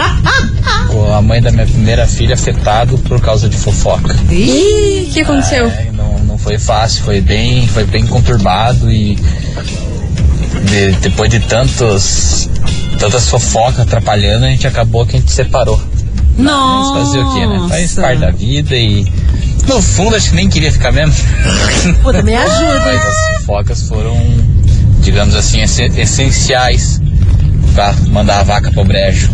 com 0.88 1.12
a 1.12 1.21
mãe 1.21 1.42
da 1.42 1.50
minha 1.50 1.66
primeira 1.66 2.06
filha 2.06 2.35
afetado 2.35 2.97
por 2.99 3.21
causa 3.21 3.49
de 3.49 3.56
fofoca. 3.56 4.14
Ih, 4.30 5.06
o 5.09 5.12
que 5.12 5.21
aconteceu? 5.21 5.66
É, 5.66 5.90
não, 5.92 6.13
não 6.34 6.38
foi 6.38 6.58
fácil, 6.58 7.04
foi 7.04 7.20
bem, 7.20 7.64
foi 7.68 7.84
bem 7.84 8.04
conturbado 8.08 8.90
e 8.90 9.14
de- 9.14 10.92
depois 11.00 11.30
de 11.30 11.38
tantos 11.38 12.50
tantas 12.98 13.28
fofocas 13.28 13.80
atrapalhando, 13.80 14.44
a 14.46 14.48
gente 14.48 14.66
acabou 14.66 15.06
que 15.06 15.16
a 15.16 15.20
gente 15.20 15.30
separou. 15.30 15.80
Mas 16.36 16.44
Nossa. 16.46 17.00
fazer 17.04 17.18
o 17.20 17.34
quê, 17.34 17.46
né? 17.46 17.66
Faz 17.68 17.94
parte 17.94 18.18
da 18.20 18.30
vida 18.32 18.74
e 18.76 19.06
no 19.68 19.80
fundo 19.80 20.16
acho 20.16 20.30
que 20.30 20.34
nem 20.36 20.48
queria 20.48 20.72
ficar 20.72 20.90
mesmo. 20.90 21.14
Puta, 22.02 22.20
me 22.22 22.34
ajuda. 22.34 22.80
Mas 22.84 23.04
as 23.06 23.36
fofocas 23.38 23.82
foram, 23.88 24.16
digamos 25.02 25.36
assim, 25.36 25.60
esse- 25.62 25.84
essenciais 25.96 27.00
pra 27.74 27.92
mandar 28.08 28.40
a 28.40 28.42
vaca 28.42 28.72
pro 28.72 28.84
brejo. 28.84 29.30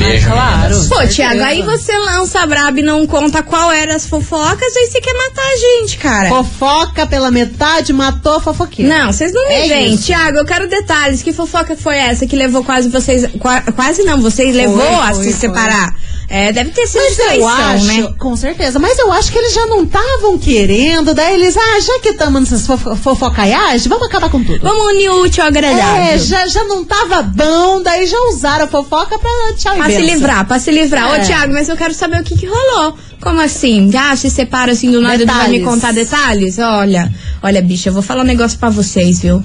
Beijo, 0.00 0.28
Ah, 0.28 0.32
claro. 0.32 0.60
meninas. 0.74 0.88
Pô. 0.88 1.06
Tiago, 1.08 1.42
aí 1.42 1.62
você 1.62 1.96
lança 1.98 2.40
a 2.40 2.46
braba 2.46 2.80
e 2.80 2.82
não 2.82 3.06
conta 3.06 3.42
qual 3.42 3.70
eram 3.70 3.94
as 3.94 4.06
fofocas, 4.06 4.76
aí 4.76 4.86
você 4.86 5.00
quer 5.00 5.12
matar 5.12 5.42
a 5.46 5.56
gente, 5.56 5.98
cara. 5.98 6.28
Fofoca 6.28 7.06
pela 7.06 7.30
metade, 7.30 7.92
matou 7.92 8.36
a 8.36 8.40
fofoqueira. 8.40 8.98
Não, 8.98 9.12
vocês 9.12 9.32
não 9.32 9.46
me 9.48 9.54
É 9.54 9.68
veem. 9.68 9.96
Tiago, 9.96 10.38
eu 10.38 10.44
quero 10.44 10.68
detalhes. 10.68 11.22
Que 11.22 11.32
fofoca 11.32 11.76
foi 11.76 11.96
essa 11.98 12.26
que 12.26 12.34
levou 12.36 12.64
quase 12.64 12.88
vocês. 12.88 13.26
qua- 13.38 13.60
quase 13.74 14.02
não, 14.02 14.20
vocês 14.20 14.54
levou 14.54 14.82
a 15.00 15.12
foi, 15.12 15.24
se 15.24 15.30
foi. 15.30 15.40
separar? 15.40 15.94
É, 16.32 16.52
deve 16.52 16.70
ter 16.70 16.86
sido 16.86 17.02
Mas 17.02 17.18
eu 17.18 17.24
traição, 17.24 17.48
acho, 17.48 17.84
né? 17.86 18.14
com 18.16 18.36
certeza, 18.36 18.78
mas 18.78 18.96
eu 19.00 19.10
acho 19.10 19.32
que 19.32 19.38
eles 19.38 19.52
já 19.52 19.66
não 19.66 19.82
estavam 19.82 20.38
querendo, 20.38 21.12
daí 21.12 21.34
eles, 21.34 21.56
ah, 21.56 21.80
já 21.80 21.98
que 21.98 22.10
estamos 22.10 22.42
nessas 22.42 22.64
fofo 22.64 22.94
fofocaiagens, 22.94 23.84
vamos 23.88 24.06
acabar 24.06 24.30
com 24.30 24.40
tudo. 24.44 24.60
Vamos 24.62 24.92
unir 24.92 25.10
o 25.10 25.22
útil 25.22 25.42
ao 25.42 25.48
agradável. 25.48 26.02
É, 26.04 26.18
já, 26.18 26.46
já 26.46 26.62
não 26.62 26.84
tava 26.84 27.20
bom, 27.22 27.82
daí 27.82 28.06
já 28.06 28.16
usaram 28.28 28.64
a 28.66 28.68
fofoca 28.68 29.18
pra 29.18 29.30
tchau 29.56 29.74
e 29.74 29.78
Pra 29.78 29.90
se 29.90 30.00
livrar, 30.00 30.46
pra 30.46 30.58
se 30.60 30.70
livrar. 30.70 31.16
É. 31.16 31.20
Ô, 31.20 31.26
Tiago, 31.26 31.52
mas 31.52 31.68
eu 31.68 31.76
quero 31.76 31.92
saber 31.92 32.20
o 32.20 32.24
que, 32.24 32.38
que 32.38 32.46
rolou. 32.46 32.96
Como 33.20 33.40
assim? 33.40 33.90
Ah, 33.94 34.16
se 34.16 34.30
separa 34.30 34.72
assim 34.72 34.90
do 34.90 35.00
nada 35.00 35.22
e 35.22 35.26
vai 35.26 35.48
me 35.48 35.60
contar 35.60 35.92
detalhes? 35.92 36.58
Olha, 36.58 37.12
olha, 37.42 37.60
bicha, 37.60 37.90
eu 37.90 37.92
vou 37.92 38.02
falar 38.02 38.22
um 38.22 38.26
negócio 38.26 38.58
pra 38.58 38.70
vocês, 38.70 39.20
viu? 39.20 39.42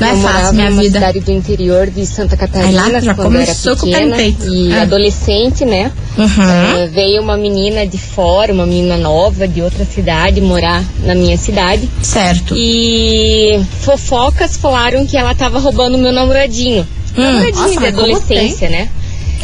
Não 0.00 0.06
é 0.08 0.12
eu 0.12 0.16
fácil, 0.16 0.22
morava 0.22 0.52
minha 0.54 0.70
vida. 0.70 0.98
cidade 0.98 1.20
do 1.20 1.30
interior 1.30 1.86
de 1.90 2.06
Santa 2.06 2.34
Aí 2.34 2.38
Catarina 2.38 2.88
lá 2.88 3.00
já 3.00 3.14
quando 3.14 3.34
eu 3.34 3.40
era 3.42 3.46
começou 3.54 3.76
com 3.76 3.86
o 3.86 3.90
pé 3.90 3.98
pequena 4.06 4.22
e 4.50 4.72
Ah. 4.72 4.82
adolescente, 4.82 5.66
né? 5.66 5.92
Uhum. 6.16 6.78
Eh, 6.78 6.86
veio 6.90 7.20
uma 7.22 7.36
menina 7.36 7.86
de 7.86 7.98
fora, 7.98 8.50
uma 8.54 8.64
menina 8.64 8.96
nova 8.96 9.46
de 9.46 9.60
outra 9.60 9.84
cidade 9.84 10.40
morar 10.40 10.82
na 11.04 11.14
minha 11.14 11.36
cidade 11.36 11.86
Certo. 12.02 12.54
e 12.56 13.60
fofocas 13.82 14.56
falaram 14.56 15.06
que 15.06 15.18
ela 15.18 15.34
tava 15.34 15.58
roubando 15.58 15.98
meu 15.98 16.12
namoradinho. 16.12 16.86
Hum. 17.18 17.22
namoradinho 17.22 17.64
Nossa, 17.66 17.80
de 17.80 17.86
adolescência, 17.86 18.70
né? 18.70 18.88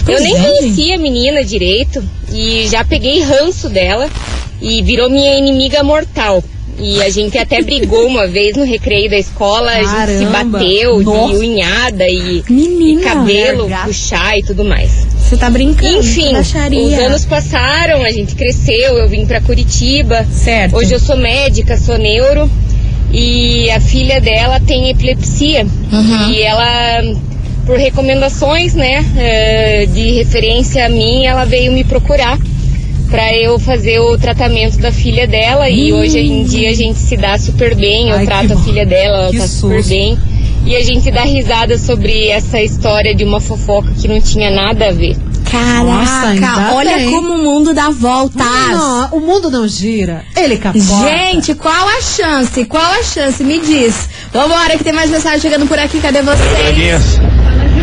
Pois 0.04 0.18
eu 0.18 0.24
nem 0.24 0.36
é, 0.36 0.40
conhecia 0.40 0.94
a 0.94 0.98
menina 0.98 1.44
direito 1.44 2.02
e 2.32 2.66
já 2.68 2.84
peguei 2.84 3.22
ranço 3.22 3.68
dela 3.68 4.08
e 4.60 4.82
virou 4.82 5.10
minha 5.10 5.36
inimiga 5.36 5.82
mortal. 5.82 6.42
E 6.78 7.02
a 7.02 7.08
gente 7.08 7.38
até 7.38 7.62
brigou 7.62 8.06
uma 8.06 8.26
vez 8.28 8.54
no 8.56 8.64
recreio 8.64 9.08
da 9.08 9.16
escola, 9.16 9.70
a 9.70 9.82
gente 9.82 10.18
se 10.18 10.24
Caramba. 10.26 10.58
bateu 10.58 11.00
Nossa. 11.00 11.32
de 11.32 11.38
unhada 11.38 12.08
e, 12.08 12.44
Menina, 12.48 13.00
e 13.00 13.04
cabelo, 13.04 13.68
puxar 13.84 14.38
e 14.38 14.42
tudo 14.42 14.64
mais. 14.64 15.06
Você 15.18 15.36
tá 15.36 15.50
brincando? 15.50 15.98
Enfim, 15.98 16.36
os 16.36 16.98
anos 16.98 17.24
passaram, 17.24 18.02
a 18.02 18.12
gente 18.12 18.34
cresceu, 18.34 18.96
eu 18.98 19.08
vim 19.08 19.26
pra 19.26 19.40
Curitiba. 19.40 20.24
Certo. 20.30 20.76
Hoje 20.76 20.92
eu 20.94 21.00
sou 21.00 21.16
médica, 21.16 21.76
sou 21.76 21.98
neuro 21.98 22.48
e 23.12 23.70
a 23.70 23.80
filha 23.80 24.20
dela 24.20 24.60
tem 24.60 24.90
epilepsia. 24.90 25.66
Uhum. 25.92 26.30
E 26.30 26.42
ela, 26.42 27.02
por 27.66 27.76
recomendações, 27.76 28.74
né, 28.74 29.04
eh, 29.16 29.86
de 29.92 30.12
referência 30.12 30.86
a 30.86 30.88
mim, 30.88 31.26
ela 31.26 31.44
veio 31.44 31.72
me 31.72 31.82
procurar 31.84 32.38
pra 33.10 33.34
eu 33.34 33.58
fazer 33.58 33.98
o 34.00 34.16
tratamento 34.16 34.78
da 34.78 34.92
filha 34.92 35.26
dela. 35.26 35.68
E 35.68 35.92
hoje 35.92 36.18
em 36.20 36.44
dia 36.44 36.70
a 36.70 36.74
gente 36.74 36.98
se 36.98 37.16
dá 37.16 37.36
super 37.38 37.74
bem, 37.74 38.10
eu 38.10 38.16
Ai, 38.16 38.24
trato 38.24 38.52
a 38.52 38.56
filha 38.56 38.86
dela, 38.86 39.16
ela 39.24 39.30
Que 39.30 39.38
tá 39.38 39.46
super 39.48 39.76
susto. 39.82 39.88
bem. 39.90 40.16
E 40.64 40.74
a 40.74 40.82
gente 40.84 41.10
dá 41.12 41.22
risada 41.22 41.78
sobre 41.78 42.28
essa 42.28 42.60
história 42.60 43.14
de 43.14 43.24
uma 43.24 43.40
fofoca 43.40 43.92
que 44.00 44.08
não 44.08 44.20
tinha 44.20 44.50
nada 44.50 44.88
a 44.88 44.92
ver. 44.92 45.16
Nossa, 45.52 46.34
Caraca, 46.40 46.74
olha 46.74 46.96
bem. 46.98 47.10
como 47.10 47.34
o 47.34 47.38
mundo 47.38 47.72
dá 47.72 47.88
voltas. 47.88 48.44
Não, 48.44 49.08
o 49.12 49.20
mundo 49.20 49.48
não 49.48 49.66
gira. 49.66 50.24
Ele 50.36 50.56
capota. 50.58 50.84
Gente, 50.84 51.54
qual 51.54 51.88
a 51.88 52.02
chance? 52.02 52.64
Qual 52.64 52.82
a 52.84 53.02
chance? 53.02 53.42
Me 53.44 53.60
diz. 53.60 54.08
Vambora, 54.32 54.76
que 54.76 54.82
tem 54.84 54.92
mais 54.92 55.08
mensagem 55.08 55.40
chegando 55.40 55.66
por 55.66 55.78
aqui. 55.78 56.00
Cadê 56.00 56.20
vocês? 56.20 57.16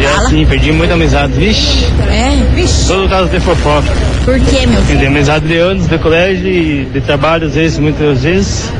E 0.04 0.06
Fala. 0.06 0.28
assim, 0.28 0.46
perdi 0.46 0.72
muita 0.72 0.94
amizade. 0.96 1.34
Vixe, 1.34 1.86
É? 2.12 2.36
Vixe, 2.56 2.88
todo 2.88 3.08
caso 3.10 3.30
de 3.30 3.40
fofoca. 3.40 3.88
por 4.26 4.40
quê, 4.40 4.66
meu 4.68 4.82
Perdi 4.82 4.98
filho? 4.98 5.08
amizade 5.08 5.48
de 5.48 5.58
anos, 5.58 5.88
de 5.88 5.98
colégio 5.98 6.48
e 6.48 6.86
de 6.92 7.02
trabalho, 7.02 7.48
às 7.48 7.56
vezes, 7.56 7.78
muitas 7.80 8.24
vezes. 8.24 8.72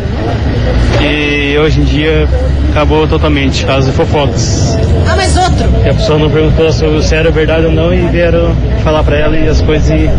E 1.02 1.58
hoje 1.58 1.80
em 1.82 1.84
dia 1.84 2.28
acabou 2.72 3.08
totalmente, 3.08 3.66
caso 3.66 3.90
de 3.90 3.96
fofocas. 3.96 4.78
Ah, 5.10 5.16
mas 5.16 5.36
outro. 5.38 5.70
E 5.86 5.90
a 5.90 5.94
pessoa 5.94 6.18
não 6.18 6.30
perguntou 6.30 6.72
se 6.72 7.16
era 7.16 7.30
verdade 7.32 7.66
ou 7.68 7.72
não 7.72 7.94
e 7.94 8.06
vieram 8.08 8.56
falar 8.84 9.04
pra 9.04 9.18
ela 9.18 9.38
e 9.38 9.48
as 9.48 9.62
coisas 9.62 9.90
e- 9.90 10.10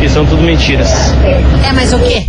que 0.00 0.08
são 0.08 0.24
tudo 0.26 0.42
mentiras. 0.42 0.90
É, 1.66 1.72
mas 1.72 1.92
o 1.94 1.98
quê? 1.98 2.23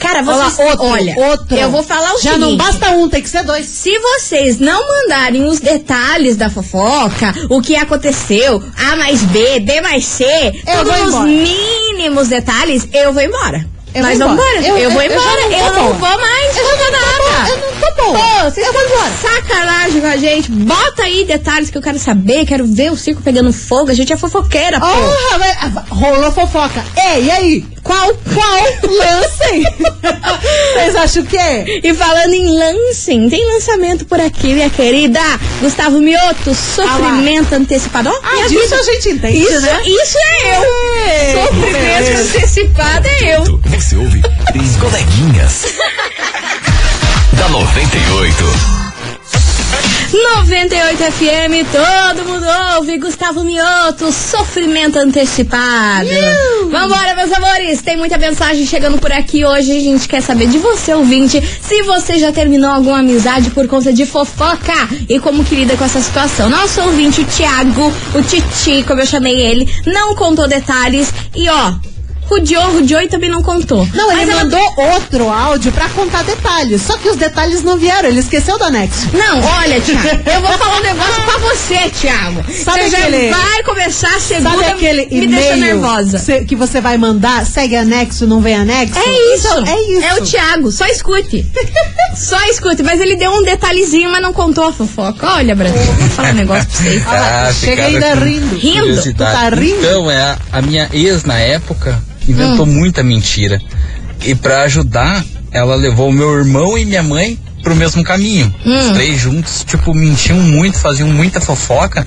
Cara, 0.00 0.22
vocês... 0.22 0.58
outro, 0.70 0.86
olha, 0.86 1.14
outro. 1.18 1.56
eu 1.56 1.70
vou 1.70 1.82
falar 1.82 2.14
o 2.14 2.18
Já 2.20 2.32
seguinte. 2.32 2.40
não 2.40 2.56
basta 2.56 2.90
um, 2.92 3.08
tem 3.08 3.22
que 3.22 3.28
ser 3.28 3.44
dois. 3.44 3.66
Se 3.66 3.96
vocês 3.98 4.58
não 4.58 4.86
mandarem 4.88 5.44
os 5.44 5.60
detalhes 5.60 6.36
da 6.36 6.48
fofoca, 6.50 7.32
o 7.48 7.60
que 7.60 7.76
aconteceu, 7.76 8.62
A 8.90 8.96
mais 8.96 9.22
B, 9.22 9.60
B 9.60 9.80
mais 9.80 10.04
C, 10.04 10.24
Eu 10.66 10.84
todos 10.84 11.12
vou 11.12 11.20
os 11.22 11.26
mínimos 11.26 12.28
detalhes, 12.28 12.88
eu 12.92 13.12
vou 13.12 13.22
embora. 13.22 13.66
Eu 13.92 14.04
vou 14.04 14.16
vamos 14.18 14.34
embora. 14.34 14.66
Eu, 14.68 14.78
Eu- 14.78 14.90
vou 14.92 15.02
eu- 15.02 15.10
eu 15.10 15.16
embora. 15.20 15.40
já 15.42 15.48
não 15.48 15.58
Eu 15.66 15.72
tô 15.72 15.78
não 15.80 15.92
vou 15.94 16.20
mais 16.20 16.56
fazer 16.56 16.90
nada. 16.92 17.50
Eu 17.50 17.56
não 17.56 17.80
tô 17.80 18.02
boa. 18.04 18.18
Pô, 18.18 18.44
vocês 18.50 18.66
Eu 18.66 18.72
vou 18.72 18.82
estão 18.82 18.96
embora. 18.96 19.12
sacanagem 19.20 20.00
com 20.00 20.06
a 20.06 20.16
gente. 20.16 20.50
Bota 20.52 21.02
aí 21.02 21.24
detalhes 21.24 21.70
que 21.70 21.76
eu 21.78 21.82
quero 21.82 21.98
saber. 21.98 22.46
Quero 22.46 22.64
ver 22.66 22.92
o 22.92 22.96
circo 22.96 23.20
pegando 23.20 23.52
fogo. 23.52 23.90
A 23.90 23.94
gente 23.94 24.12
é 24.12 24.16
fofoqueira, 24.16 24.78
pô. 24.78 24.86
Oh, 24.86 25.38
mas- 25.40 25.88
rolou 25.88 26.30
fofoca. 26.30 26.84
Ei, 27.14 27.24
e 27.24 27.30
aí? 27.32 27.64
Qual? 27.90 28.14
Qual? 28.32 28.62
Lancem! 28.88 29.64
Vocês 30.74 30.94
acham 30.94 31.24
que 31.24 31.36
é? 31.36 31.64
E 31.82 31.92
falando 31.92 32.32
em 32.32 32.46
lancem, 32.56 33.28
tem 33.28 33.44
lançamento 33.52 34.04
por 34.04 34.20
aqui, 34.20 34.54
minha 34.54 34.70
querida. 34.70 35.18
Gustavo 35.60 35.98
Mioto, 35.98 36.54
sofrimento 36.54 37.52
antecipado. 37.52 38.08
Ó, 38.08 38.20
Ah, 38.22 38.46
disso 38.46 38.60
vida. 38.62 38.76
a 38.76 38.82
gente 38.84 39.08
entende, 39.08 39.38
Isso, 39.42 39.60
né? 39.62 39.82
isso 39.84 40.18
é 40.18 40.56
eu. 40.56 41.04
É, 41.04 41.32
Sofrimento 41.44 42.10
é. 42.10 42.14
antecipado 42.14 43.08
é 43.08 43.34
eu. 43.36 43.58
Você 43.58 43.96
ouve 43.96 44.22
as 44.24 44.76
coleguinhas. 44.76 45.64
da 47.34 47.48
98. 47.48 48.89
98 50.12 50.98
FM, 51.12 51.66
todo 51.70 52.28
mundo 52.28 52.44
ouve. 52.76 52.98
Gustavo 52.98 53.44
Mioto, 53.44 54.10
sofrimento 54.10 54.98
antecipado. 54.98 56.08
Vambora, 56.70 57.14
meus 57.14 57.32
amores. 57.32 57.80
Tem 57.80 57.96
muita 57.96 58.18
mensagem 58.18 58.66
chegando 58.66 58.98
por 58.98 59.12
aqui 59.12 59.44
hoje. 59.44 59.70
A 59.70 59.80
gente 59.80 60.08
quer 60.08 60.20
saber 60.20 60.48
de 60.48 60.58
você, 60.58 60.92
ouvinte, 60.94 61.40
se 61.62 61.82
você 61.82 62.18
já 62.18 62.32
terminou 62.32 62.70
alguma 62.70 62.98
amizade 62.98 63.50
por 63.50 63.68
conta 63.68 63.92
de 63.92 64.04
fofoca 64.04 64.88
e 65.08 65.20
como 65.20 65.44
que 65.44 65.54
lida 65.54 65.76
com 65.76 65.84
essa 65.84 66.00
situação. 66.00 66.50
Nosso 66.50 66.80
ouvinte, 66.80 67.20
o 67.20 67.24
Thiago, 67.24 67.92
o 68.14 68.22
Titi, 68.22 68.82
como 68.82 69.00
eu 69.00 69.06
chamei 69.06 69.40
ele, 69.40 69.72
não 69.86 70.14
contou 70.16 70.48
detalhes 70.48 71.12
e 71.36 71.48
ó. 71.48 71.89
Rudiou, 72.30 72.70
rudiou 72.72 73.00
e 73.02 73.08
também 73.08 73.28
não 73.28 73.42
contou. 73.42 73.84
Não, 73.92 74.10
ele 74.12 74.20
Mas 74.20 74.28
ela- 74.28 74.44
mandou 74.44 74.74
outro 74.76 75.28
áudio 75.28 75.72
pra 75.72 75.88
contar 75.88 76.22
detalhes. 76.22 76.80
Só 76.82 76.96
que 76.96 77.08
os 77.08 77.16
detalhes 77.16 77.64
não 77.64 77.76
vieram, 77.76 78.08
ele 78.08 78.20
esqueceu 78.20 78.56
do 78.56 78.64
anexo. 78.64 79.08
Não, 79.12 79.40
olha, 79.58 79.80
Thiago, 79.80 80.08
eu 80.30 80.40
vou 80.40 80.52
falar 80.58 80.76
um 80.78 80.82
negócio 80.82 81.22
pra 81.24 81.38
você, 81.38 81.90
Thiago. 81.90 82.44
Sabe 82.64 82.88
você 82.88 82.96
aquele- 82.96 83.30
já 83.30 83.36
vai 83.36 83.62
começar 83.64 84.14
a 84.16 84.20
segunda 84.20 84.50
Sabe 84.50 84.64
aquele 84.66 85.06
me 85.06 85.26
deixa 85.26 85.54
e-mail 85.56 85.80
nervosa. 85.80 86.20
que 86.46 86.54
você 86.54 86.80
vai 86.80 86.96
mandar, 86.96 87.44
segue 87.44 87.74
anexo, 87.76 88.26
não 88.26 88.40
vem 88.40 88.54
anexo? 88.54 88.98
É 88.98 89.34
isso. 89.34 89.48
Então, 89.48 89.64
é 89.66 89.80
isso. 89.90 90.04
É 90.06 90.14
o 90.14 90.22
Thiago, 90.24 90.70
só 90.70 90.86
escute. 90.86 91.44
só 92.16 92.38
escute. 92.48 92.82
Mas 92.82 93.00
ele 93.00 93.16
deu 93.16 93.32
um 93.32 93.42
detalhezinho, 93.42 94.10
mas 94.10 94.22
não 94.22 94.32
contou 94.32 94.68
a 94.68 94.72
fofoca. 94.72 95.26
Olha, 95.34 95.54
Brasil, 95.56 95.80
vou 95.82 96.08
falar 96.10 96.30
um 96.30 96.34
negócio 96.34 96.66
pra 96.68 96.80
vocês. 96.80 97.02
Ah, 97.06 97.52
chega 97.52 97.86
ainda 97.86 98.14
rindo. 98.14 98.56
Rindo? 98.56 99.02
Tu 99.02 99.14
tá 99.14 99.48
rindo? 99.48 99.78
Então, 99.80 100.10
é 100.10 100.20
a, 100.22 100.38
a 100.52 100.62
minha 100.62 100.88
ex 100.92 101.24
na 101.24 101.38
época 101.40 102.00
inventou 102.30 102.66
Hum. 102.66 102.70
muita 102.72 103.02
mentira. 103.02 103.60
E 104.24 104.34
pra 104.34 104.62
ajudar, 104.62 105.24
ela 105.50 105.74
levou 105.74 106.12
meu 106.12 106.36
irmão 106.38 106.76
e 106.78 106.84
minha 106.84 107.02
mãe 107.02 107.38
pro 107.62 107.74
mesmo 107.76 108.02
caminho. 108.04 108.52
Hum. 108.64 108.78
Os 108.88 108.92
três 108.92 109.18
juntos, 109.18 109.64
tipo, 109.66 109.94
mentiam 109.94 110.38
muito, 110.38 110.78
faziam 110.78 111.08
muita 111.08 111.40
fofoca 111.40 112.06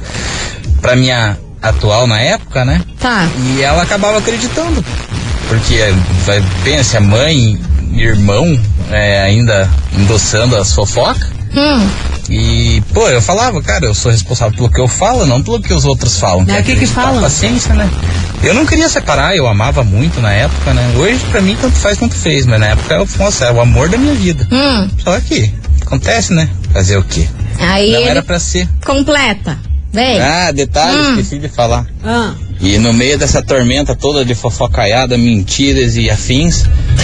pra 0.82 0.96
minha 0.96 1.38
atual 1.62 2.06
na 2.08 2.20
época, 2.20 2.66
né? 2.66 2.82
Tá. 3.00 3.28
E 3.56 3.62
ela 3.62 3.84
acabava 3.84 4.18
acreditando. 4.18 4.84
Porque 5.48 5.76
é, 5.76 5.94
vai, 6.26 6.44
pensa, 6.64 6.98
a 6.98 7.02
mãe 7.02 7.60
e 7.92 8.02
irmão 8.02 8.60
é, 8.92 9.22
ainda 9.22 9.70
endossando 9.98 10.56
as 10.56 10.74
fofocas. 10.74 11.28
Hum. 11.56 11.88
E, 12.30 12.82
pô, 12.94 13.08
eu 13.10 13.22
falava, 13.22 13.62
cara, 13.62 13.86
eu 13.86 13.94
sou 13.94 14.12
responsável 14.12 14.56
pelo 14.56 14.70
que 14.70 14.80
eu 14.80 14.88
falo, 14.88 15.26
não 15.26 15.42
pelo 15.44 15.62
que 15.62 15.74
os 15.74 15.84
outros 15.86 16.18
falam. 16.20 16.46
É, 16.48 16.60
o 16.60 16.64
que 16.64 16.76
que 16.76 16.86
falam? 16.88 17.22
Paciência, 17.22 17.74
né? 17.74 17.90
Eu 18.42 18.54
não 18.54 18.66
queria 18.66 18.88
separar, 18.90 19.36
eu 19.36 19.48
amava 19.48 19.84
muito 19.84 20.20
na 20.22 20.32
época, 20.32 20.74
né? 20.74 20.94
Hoje, 20.98 21.20
pra 21.32 21.42
mim, 21.42 21.58
tanto 21.60 21.76
faz 21.78 21.98
quanto 21.98 22.16
fez, 22.16 22.46
mas 22.46 22.60
na 22.60 22.68
época, 22.68 22.94
eu, 22.96 23.08
nossa, 23.20 23.46
era 23.46 23.54
o 23.54 23.62
amor 23.62 23.90
da 23.90 23.98
minha 23.98 24.14
vida. 24.16 24.48
Hum. 24.52 24.90
Só 25.04 25.20
que, 25.20 25.54
acontece, 25.82 26.34
né? 26.34 26.50
Fazer 26.72 26.98
o 26.98 27.04
quê? 27.04 27.28
Aí 27.60 27.92
não 27.92 28.02
era 28.08 28.24
pra 28.24 28.40
ser. 28.40 28.68
completa. 28.86 29.58
Vem. 29.92 30.20
Ah, 30.20 30.52
detalhe, 30.52 30.98
Hum. 30.98 31.10
esqueci 31.12 31.38
de 31.38 31.48
falar. 31.50 31.86
Ah, 32.04 32.34
E 32.60 32.78
no 32.80 32.92
meio 32.94 33.18
dessa 33.18 33.42
tormenta 33.44 33.96
toda 33.96 34.24
de 34.26 34.34
fofocaiada, 34.34 35.18
mentiras 35.18 35.96
e 35.98 36.10
afins, 36.10 36.64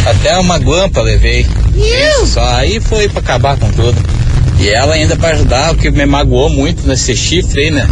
até 0.10 0.38
uma 0.40 0.58
guampa 0.58 1.02
levei. 1.02 1.46
Isso, 1.76 2.26
só 2.28 2.56
aí 2.56 2.80
foi 2.80 3.08
pra 3.10 3.20
acabar 3.20 3.58
com 3.58 3.70
tudo. 3.72 3.96
E 4.60 4.70
ela 4.70 4.94
ainda 4.94 5.16
pra 5.16 5.30
ajudar, 5.30 5.72
o 5.72 5.76
que 5.78 5.90
me 5.90 6.06
magoou 6.06 6.50
muito 6.50 6.86
nesse 6.88 7.16
chifre 7.16 7.62
aí, 7.62 7.72
né? 7.72 7.88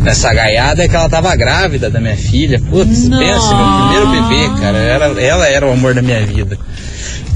Nessa 0.00 0.32
gaiada 0.32 0.82
é 0.82 0.88
que 0.88 0.96
ela 0.96 1.08
tava 1.08 1.34
grávida 1.36 1.90
da 1.90 2.00
minha 2.00 2.16
filha. 2.16 2.60
Putz, 2.70 3.08
pensa, 3.08 3.54
meu 3.54 3.66
primeiro 3.76 4.28
bebê, 4.28 4.60
cara. 4.60 4.78
Era, 4.78 5.20
ela 5.20 5.46
era 5.46 5.66
o 5.66 5.72
amor 5.72 5.94
da 5.94 6.00
minha 6.00 6.24
vida. 6.24 6.58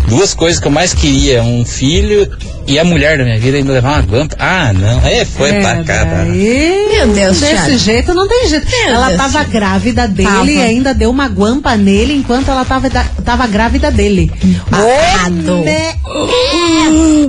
Duas 0.09 0.35
coisas 0.35 0.61
que 0.61 0.67
eu 0.67 0.71
mais 0.73 0.93
queria, 0.93 1.43
um 1.43 1.65
filho 1.65 2.29
e 2.67 2.79
a 2.79 2.85
mulher 2.85 3.17
da 3.19 3.25
minha 3.25 3.39
vida 3.41 3.57
ainda 3.57 3.73
levar 3.73 3.93
uma 3.95 4.03
guampa. 4.03 4.37
Ah, 4.39 4.73
não. 4.73 5.01
É, 5.07 5.25
foi 5.25 5.51
é, 5.51 5.61
pra 5.61 5.77
cá. 5.85 6.05
tá? 6.05 6.25
daí, 6.25 6.89
Meu 6.93 7.09
Deus, 7.09 7.41
Desse 7.41 7.55
Thiago. 7.55 7.79
jeito 7.79 8.15
não 8.15 8.29
tem 8.29 8.49
jeito. 8.49 8.67
Meu 8.71 8.89
ela 8.95 9.07
Deus, 9.09 9.17
tava 9.19 9.33
Thiago. 9.39 9.51
grávida 9.53 10.07
dele 10.09 10.29
Tava. 10.29 10.51
e 10.51 10.61
ainda 10.61 10.93
deu 10.93 11.09
uma 11.11 11.29
guampa 11.29 11.77
nele 11.77 12.15
enquanto 12.15 12.51
ela 12.51 12.65
tava, 12.65 12.91
da- 12.91 13.07
tava 13.25 13.47
grávida 13.47 13.91
dele. 13.91 14.31
Babado. 14.69 15.61
Ô, 15.61 15.65
né? 15.65 15.95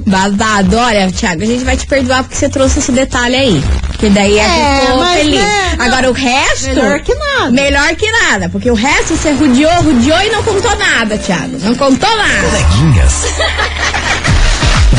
Babado. 0.05 0.75
Olha, 0.77 1.09
Thiago, 1.12 1.43
a 1.43 1.45
gente 1.45 1.63
vai 1.63 1.77
te 1.77 1.88
perdoar 1.88 2.23
porque 2.23 2.36
você 2.36 2.49
trouxe 2.49 2.79
esse 2.79 2.91
detalhe 2.91 3.36
aí. 3.36 3.63
Que 4.03 4.09
daí 4.09 4.37
a 4.37 4.43
É, 4.43 4.47
gente 4.49 4.81
ficou 4.85 4.97
mas, 4.99 5.17
feliz. 5.19 5.39
né, 5.39 5.75
não. 5.77 5.85
Agora 5.85 6.09
o 6.09 6.13
resto. 6.13 6.65
Melhor 6.67 6.99
que 6.99 7.15
nada. 7.15 7.51
Melhor 7.51 7.95
que 7.95 8.11
nada. 8.11 8.49
Porque 8.49 8.69
o 8.69 8.73
resto 8.73 9.15
você 9.15 9.31
rodeou, 9.31 9.71
rodeou 9.81 10.21
e 10.21 10.29
não 10.29 10.43
contou 10.43 10.75
nada, 10.75 11.17
Thiago. 11.17 11.57
Não 11.61 11.73
contou 11.73 12.09
nada. 12.17 12.41
Coleguinhas. 12.49 13.23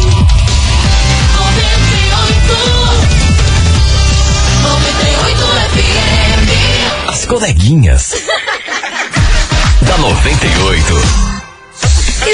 As 7.08 7.26
coleguinhas. 7.26 8.14
da 9.82 9.98
98. 9.98 11.51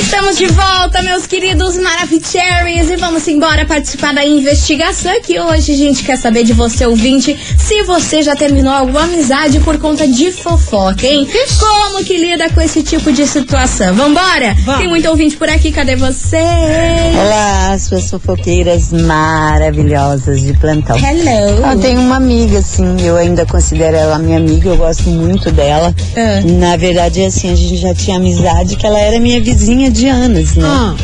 Estamos 0.08 0.38
de 0.38 0.48
volta, 0.48 1.02
meus 1.04 1.28
queridos 1.28 1.76
Maravicheries, 1.76 2.89
e 2.89 2.96
vamos 2.96 3.28
embora 3.28 3.65
participar 3.65 4.13
da 4.13 4.26
investigação 4.26 5.12
que 5.22 5.38
hoje 5.38 5.74
a 5.74 5.76
gente 5.76 6.02
quer 6.02 6.17
saber 6.17 6.46
de 6.46 6.54
você, 6.54 6.86
ouvinte, 6.86 7.38
se 7.58 7.84
você 7.84 8.22
já 8.22 8.34
terminou 8.34 8.72
alguma 8.72 9.04
amizade 9.04 9.60
por 9.60 9.78
conta 9.78 10.08
de 10.08 10.32
fofoca, 10.32 11.06
hein? 11.06 11.28
Como 11.60 12.06
que 12.06 12.15
lida 12.15 12.50
com 12.52 12.62
esse 12.62 12.84
tipo 12.84 13.12
de 13.12 13.28
situação? 13.28 13.93
Vambora? 13.96 14.56
Vamos. 14.63 14.80
Tem 14.80 14.88
muito 14.88 15.10
ouvinte 15.10 15.36
por 15.36 15.50
aqui, 15.50 15.74
cadê 15.74 15.98
vocês? 15.98 16.41
Olá, 16.41 17.78
suas 17.78 18.10
fofoqueiras 18.10 18.93
maravilhosas 18.93 20.39
de 20.39 20.54
plantão. 20.54 20.98
Hello. 20.98 21.67
Eu 21.70 21.80
tenho 21.82 22.00
uma 22.00 22.15
amiga, 22.15 22.60
assim, 22.60 22.96
eu 23.02 23.17
ainda 23.17 23.46
considero 23.46 23.98
ela 23.98 24.17
minha 24.17 24.38
amiga, 24.38 24.70
eu 24.70 24.78
gosto 24.78 25.10
muito 25.10 25.52
dela. 25.52 25.93
Ah. 26.15 26.41
Na 26.46 26.78
verdade, 26.78 27.26
assim, 27.26 27.52
a 27.52 27.56
gente 27.56 27.76
já 27.76 27.93
tinha 27.93 28.15
amizade, 28.15 28.78
que 28.78 28.86
ela 28.86 29.00
era 29.00 29.20
minha 29.20 29.41
vizinha 29.41 29.91
de 29.91 29.96
anos, 30.05 30.55
né? 30.55 30.67
Ah. 30.67 30.95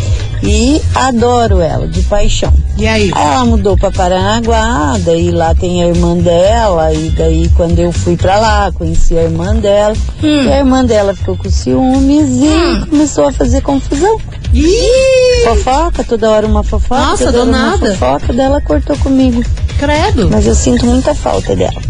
E 0.45 0.81
adoro 0.93 1.61
ela, 1.61 1.87
de 1.87 2.01
paixão. 2.01 2.53
E 2.77 2.85
aí? 2.85 3.09
Aí 3.15 3.23
ela 3.33 3.45
mudou 3.45 3.77
pra 3.77 3.89
Paranaguá, 3.91 4.97
daí 4.99 5.31
lá 5.31 5.55
tem 5.55 5.81
a 5.81 5.87
irmã 5.87 6.17
dela, 6.17 6.93
e 6.93 7.09
daí 7.11 7.49
quando 7.55 7.79
eu 7.79 7.93
fui 7.93 8.17
pra 8.17 8.37
lá, 8.39 8.69
conheci 8.73 9.17
a 9.17 9.23
irmã 9.23 9.55
dela, 9.55 9.95
Hum. 10.21 10.43
e 10.43 10.51
a 10.51 10.57
irmã 10.57 10.83
dela 10.83 11.15
ficou 11.15 11.37
com 11.37 11.49
ciúmes 11.49 12.27
e 12.41 12.89
começou 12.89 13.25
a 13.27 13.31
fazer 13.31 13.61
confusão. 13.61 14.19
Ih, 14.53 15.43
Fofoca, 15.45 16.03
toda 16.03 16.29
hora 16.29 16.45
uma 16.45 16.61
fofoca. 16.63 17.01
Nossa, 17.01 17.31
do 17.31 17.39
hora 17.39 17.49
uma 17.49 17.57
nada. 17.71 17.91
fofoca, 17.95 18.33
dela 18.33 18.59
cortou 18.61 18.97
comigo. 18.97 19.41
credo. 19.79 20.29
Mas 20.29 20.45
eu 20.45 20.55
sinto 20.55 20.85
muita 20.85 21.15
falta 21.15 21.55
dela. 21.55 21.81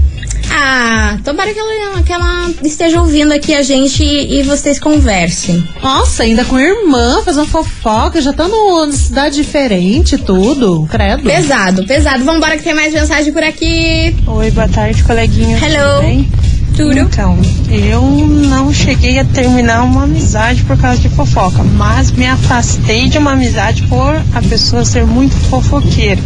Ah, 0.65 1.17
tomara 1.25 1.53
que 1.53 1.59
ela, 1.59 2.03
que 2.03 2.13
ela 2.13 2.49
esteja 2.63 3.01
ouvindo 3.01 3.33
aqui 3.33 3.53
a 3.53 3.61
gente 3.61 4.01
e, 4.01 4.39
e 4.39 4.43
vocês 4.43 4.79
conversem. 4.79 5.61
Nossa, 5.83 6.23
ainda 6.23 6.45
com 6.45 6.57
irmã, 6.57 7.21
fazendo 7.21 7.47
fofoca, 7.47 8.21
já 8.21 8.31
tá 8.31 8.47
numa 8.47 8.89
cidade 8.93 9.35
diferente, 9.35 10.17
tudo. 10.17 10.87
Credo. 10.89 11.23
Pesado, 11.23 11.85
pesado. 11.85 12.23
Vambora 12.23 12.55
que 12.55 12.63
tem 12.63 12.73
mais 12.73 12.93
mensagem 12.93 13.33
por 13.33 13.43
aqui. 13.43 14.15
Oi, 14.25 14.51
boa 14.51 14.69
tarde, 14.69 15.03
coleguinha. 15.03 15.57
Hello. 15.57 15.95
Tudo 15.97 16.01
bem? 16.01 16.31
Tudo. 16.77 16.97
Então, 16.97 17.37
eu 17.69 18.01
não 18.01 18.71
cheguei 18.73 19.19
a 19.19 19.25
terminar 19.25 19.83
uma 19.83 20.03
amizade 20.05 20.63
por 20.63 20.77
causa 20.77 21.01
de 21.01 21.09
fofoca, 21.09 21.61
mas 21.61 22.09
me 22.09 22.25
afastei 22.25 23.09
de 23.09 23.17
uma 23.17 23.33
amizade 23.33 23.83
por 23.87 24.15
a 24.33 24.41
pessoa 24.47 24.85
ser 24.85 25.05
muito 25.05 25.35
fofoqueira. 25.35 26.21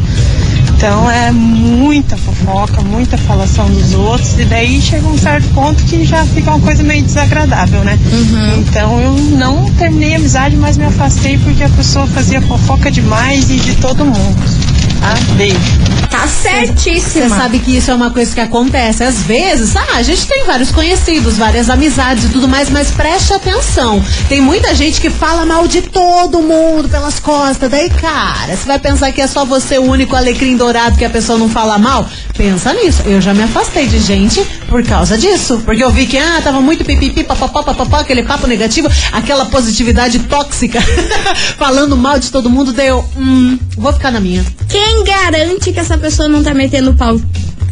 Então 0.78 1.10
é 1.10 1.32
muita 1.32 2.16
fofoca, 2.16 2.82
muita 2.84 3.18
falação 3.18 3.68
dos 3.68 3.96
outros, 3.96 4.38
e 4.38 4.46
daí 4.46 4.80
chega 4.80 5.08
um 5.08 5.18
certo 5.18 5.50
ponto 5.50 5.84
que 5.84 6.06
já 6.06 6.24
fica 6.24 6.52
uma 6.52 6.60
coisa 6.60 6.84
meio 6.84 7.02
desagradável, 7.02 7.84
né? 7.84 7.98
Então 8.60 9.02
eu 9.02 9.14
não 9.14 9.66
terminei 9.72 10.14
a 10.14 10.18
amizade, 10.18 10.56
mas 10.56 10.78
me 10.78 10.86
afastei 10.86 11.40
porque 11.40 11.64
a 11.64 11.70
pessoa 11.70 12.06
fazia 12.06 12.40
fofoca 12.44 12.92
demais 12.92 13.50
e 13.50 13.56
de 13.56 13.74
todo 13.78 14.06
mundo. 14.06 14.77
Tá? 15.00 15.14
Beijo. 15.36 15.58
Tá 16.10 16.26
Você 16.26 16.50
certíssima. 16.50 17.30
sabe 17.36 17.60
que 17.60 17.76
isso 17.76 17.92
é 17.92 17.94
uma 17.94 18.10
coisa 18.12 18.34
que 18.34 18.40
acontece. 18.40 19.04
Às 19.04 19.24
vezes, 19.24 19.76
ah, 19.76 19.86
a 19.96 20.02
gente 20.04 20.26
tem 20.26 20.46
vários 20.46 20.72
conhecidos, 20.72 21.38
várias 21.38 21.70
amizades 21.70 22.26
e 22.26 22.30
tudo 22.30 22.48
mais, 22.48 22.70
mas 22.70 22.92
preste 22.92 23.34
atenção. 23.34 24.04
Tem 24.30 24.42
muita 24.42 24.74
gente 24.74 25.00
que 25.02 25.10
fala 25.10 25.46
mal 25.46 25.68
de 25.68 25.82
todo 25.82 26.42
mundo 26.42 26.90
pelas 26.90 27.20
costas. 27.20 27.70
Daí, 27.70 27.90
cara, 27.90 28.56
você 28.56 28.66
vai 28.66 28.80
pensar 28.80 29.12
que 29.12 29.22
é 29.22 29.28
só 29.28 29.46
você 29.46 29.78
o 29.78 29.84
único 29.84 30.16
alecrim 30.16 30.56
dourado 30.56 30.98
que 30.98 31.06
a 31.06 31.10
pessoa 31.10 31.38
não 31.38 31.50
fala 31.50 31.78
mal? 31.78 32.08
Pensa 32.36 32.74
nisso. 32.74 33.04
Eu 33.06 33.20
já 33.22 33.34
me 33.34 33.44
afastei 33.44 33.86
de 33.88 34.00
gente 34.00 34.46
por 34.70 34.84
causa 34.84 35.18
disso. 35.18 35.62
Porque 35.66 35.84
eu 35.84 35.90
vi 35.90 36.06
que, 36.06 36.18
ah, 36.18 36.42
tava 36.44 36.62
muito 36.62 36.86
pipipi, 36.86 37.24
papapá, 37.24 37.64
papapá, 37.64 38.02
aquele 38.02 38.24
papo 38.24 38.48
negativo, 38.48 38.90
aquela 39.12 39.46
positividade 39.46 40.20
tóxica, 40.20 40.80
falando 41.58 41.96
mal 41.98 42.20
de 42.20 42.32
todo 42.32 42.50
mundo. 42.50 42.72
Daí 42.72 42.88
eu, 42.88 43.04
hum, 43.18 43.58
vou 43.78 43.94
ficar 43.94 44.12
na 44.12 44.20
minha. 44.20 44.46
Quem 44.70 45.04
garante 45.04 45.72
que 45.72 45.80
essa 45.80 45.98
pessoa 45.98 46.28
não 46.28 46.44
tá 46.44 46.54
metendo 46.54 46.94
pau 46.94 47.20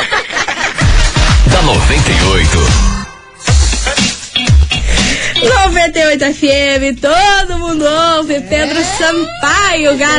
da 1.52 1.60
98. 1.62 3.01
98 5.42 6.24
FM, 6.34 7.00
todo 7.00 7.58
mundo 7.58 7.84
ouve. 8.16 8.40
Pedro 8.40 8.78
Sampaio, 8.98 9.96
gal... 9.96 10.12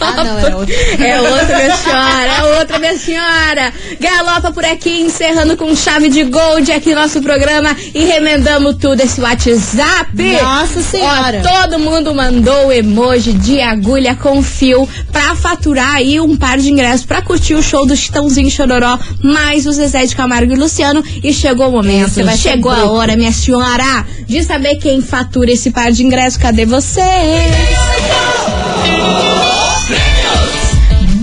Ah, 0.00 0.24
não, 0.24 0.38
é 0.38 0.56
outro. 0.56 0.74
É 0.98 1.20
outra, 1.20 1.56
minha 1.56 1.76
senhora, 1.76 2.32
é 2.32 2.58
outra, 2.58 2.78
minha 2.78 2.98
senhora. 2.98 3.72
Galopa 4.00 4.52
por 4.52 4.64
aqui, 4.64 5.00
encerrando 5.00 5.56
com 5.56 5.74
chave 5.74 6.08
de 6.08 6.24
gold 6.24 6.70
aqui 6.72 6.94
nosso 6.94 7.20
programa 7.22 7.74
e 7.94 8.04
remendamos 8.04 8.76
tudo 8.76 9.00
esse 9.00 9.20
WhatsApp. 9.20 10.40
Nossa 10.42 10.82
Senhora. 10.82 11.42
Ó, 11.44 11.66
todo 11.66 11.78
mundo 11.78 12.14
mandou 12.14 12.66
o 12.66 12.72
emoji 12.72 13.32
de 13.32 13.60
agulha 13.60 14.14
com 14.14 14.42
fio 14.42 14.88
pra 15.12 15.34
faturar 15.34 15.96
aí 15.96 16.20
um 16.20 16.36
par 16.36 16.58
de 16.58 16.70
ingressos 16.70 17.06
pra 17.06 17.22
curtir 17.22 17.54
o 17.54 17.62
show 17.62 17.86
do 17.86 17.96
Chitãozinho 17.96 18.50
Chororó, 18.50 18.98
mais 19.22 19.66
o 19.66 19.72
Zezé 19.72 20.04
de 20.04 20.14
Camargo 20.14 20.52
e 20.52 20.56
Luciano. 20.56 21.02
E 21.22 21.32
chegou 21.32 21.68
o 21.68 21.72
momento, 21.72 22.20
chegou 22.36 22.72
a 22.72 22.90
hora, 22.90 23.16
minha 23.16 23.32
senhora, 23.32 24.06
de 24.26 24.42
saber 24.42 24.76
quem 24.76 25.00
fatura 25.00 25.50
esse 25.50 25.70
par 25.70 25.92
de 25.92 26.04
ingressos. 26.04 26.36
Cadê 26.36 26.64
vocês? 26.64 27.06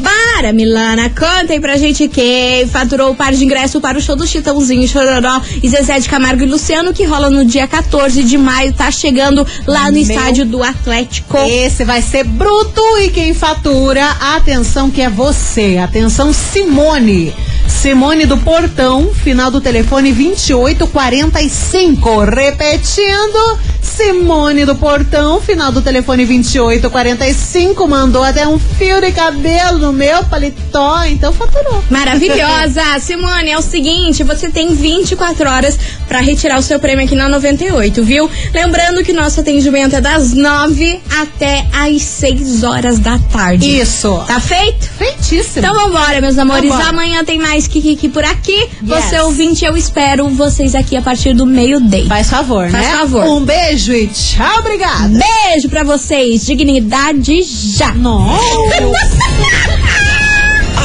Para, 0.04 0.52
Milana, 0.52 1.10
contem 1.10 1.62
pra 1.62 1.78
gente 1.78 2.08
quem 2.08 2.68
faturou 2.68 3.12
o 3.12 3.16
par 3.16 3.34
de 3.34 3.44
ingresso 3.44 3.80
para 3.80 3.98
o 3.98 4.02
show 4.02 4.16
do 4.16 4.28
Chitãozinho, 4.28 4.88
Chororó 4.88 5.42
e 5.64 5.70
Zezé 5.70 6.00
de 6.00 6.10
Camargo 6.10 6.44
e 6.44 6.46
Luciano, 6.46 6.94
que 6.94 7.06
rola 7.06 7.30
no 7.30 7.46
dia 7.46 7.66
14 7.68 8.22
de 8.22 8.38
maio, 8.38 8.74
tá 8.74 8.92
chegando 8.92 9.48
lá 9.66 9.86
no 9.86 9.94
Meu 9.94 10.02
estádio 10.02 10.46
do 10.46 10.62
Atlético. 10.62 11.38
Esse 11.38 11.86
vai 11.86 12.02
ser 12.02 12.26
bruto 12.26 12.82
e 13.00 13.10
quem 13.10 13.34
fatura, 13.34 14.06
atenção 14.36 14.92
que 14.92 15.02
é 15.02 15.10
você. 15.10 15.78
Atenção, 15.78 16.34
Simone. 16.34 17.34
Simone 17.68 18.26
do 18.26 18.38
Portão, 18.38 19.14
final 19.14 19.52
do 19.52 19.62
telefone 19.62 20.12
2845. 20.12 22.26
Repetindo, 22.26 23.60
Simone 23.96 24.66
do 24.66 24.76
Portão, 24.76 25.40
final 25.40 25.72
do 25.72 25.82
telefone 25.82 26.26
2845. 26.26 27.88
Mandou 27.88 28.24
até 28.24 28.48
um 28.48 28.60
fio 28.60 29.00
de 29.00 29.12
cabelo 29.12 29.78
no 29.78 29.94
meu 29.94 30.24
paletó, 30.26 31.04
então 31.06 31.32
faturou. 31.32 31.82
Maravilhosa! 31.90 32.82
Simone, 33.00 33.52
é 33.52 33.58
o 33.58 33.62
seguinte, 33.62 34.24
você 34.24 34.50
tem 34.50 34.74
24 34.74 35.50
horas 35.50 35.80
pra 36.08 36.20
retirar 36.20 36.60
o 36.60 36.62
seu 36.62 36.80
prêmio 36.80 37.06
aqui 37.06 37.16
na 37.16 37.30
98, 37.30 38.04
viu? 38.04 38.30
Lembrando 38.54 39.04
que 39.04 39.14
nosso 39.14 39.40
atendimento 39.40 39.96
é 39.96 40.02
das 40.02 40.34
9 40.34 41.00
até 41.22 41.66
as 41.72 42.02
6 42.02 42.64
horas 42.64 43.00
da 43.00 43.18
tarde. 43.32 43.80
Isso. 43.80 44.24
Tá 44.28 44.40
feito? 44.40 44.90
Feitíssimo. 44.98 45.66
Então 45.66 45.74
vambora, 45.74 46.20
meus 46.20 46.38
amores. 46.38 46.70
Vambora. 46.70 46.90
Amanhã 46.90 47.24
tem 47.24 47.40
mais 47.40 47.55
Kikiki 47.68 48.10
por 48.10 48.24
aqui. 48.24 48.70
Você 48.82 49.16
Yes. 49.16 49.24
ouvinte, 49.24 49.66
eu 49.66 49.76
espero 49.78 50.28
vocês 50.30 50.76
aqui 50.76 50.96
a 50.98 51.02
partir 51.02 51.34
do 51.34 51.46
meio-day. 51.46 52.08
Faz 52.08 52.30
favor, 52.30 52.70
Faz 52.70 52.86
né? 52.86 52.98
favor. 52.98 53.24
Um 53.26 53.44
beijo 53.46 53.94
e 53.94 54.08
tchau, 54.08 54.60
obrigada. 54.60 55.18
Beijo 55.48 55.70
pra 55.70 55.84
vocês. 55.84 56.46
Dignidade 56.46 57.42
já. 57.78 57.94
Nossa. 57.94 58.40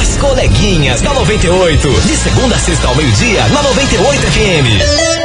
As 0.01 0.17
coleguinhas 0.17 1.01
da 1.01 1.13
98. 1.13 1.89
De 2.07 2.15
segunda 2.15 2.55
a 2.55 2.59
sexta 2.59 2.87
ao 2.87 2.95
meio-dia, 2.95 3.45
na 3.49 3.61
98 3.63 4.21
FM. 4.21 5.20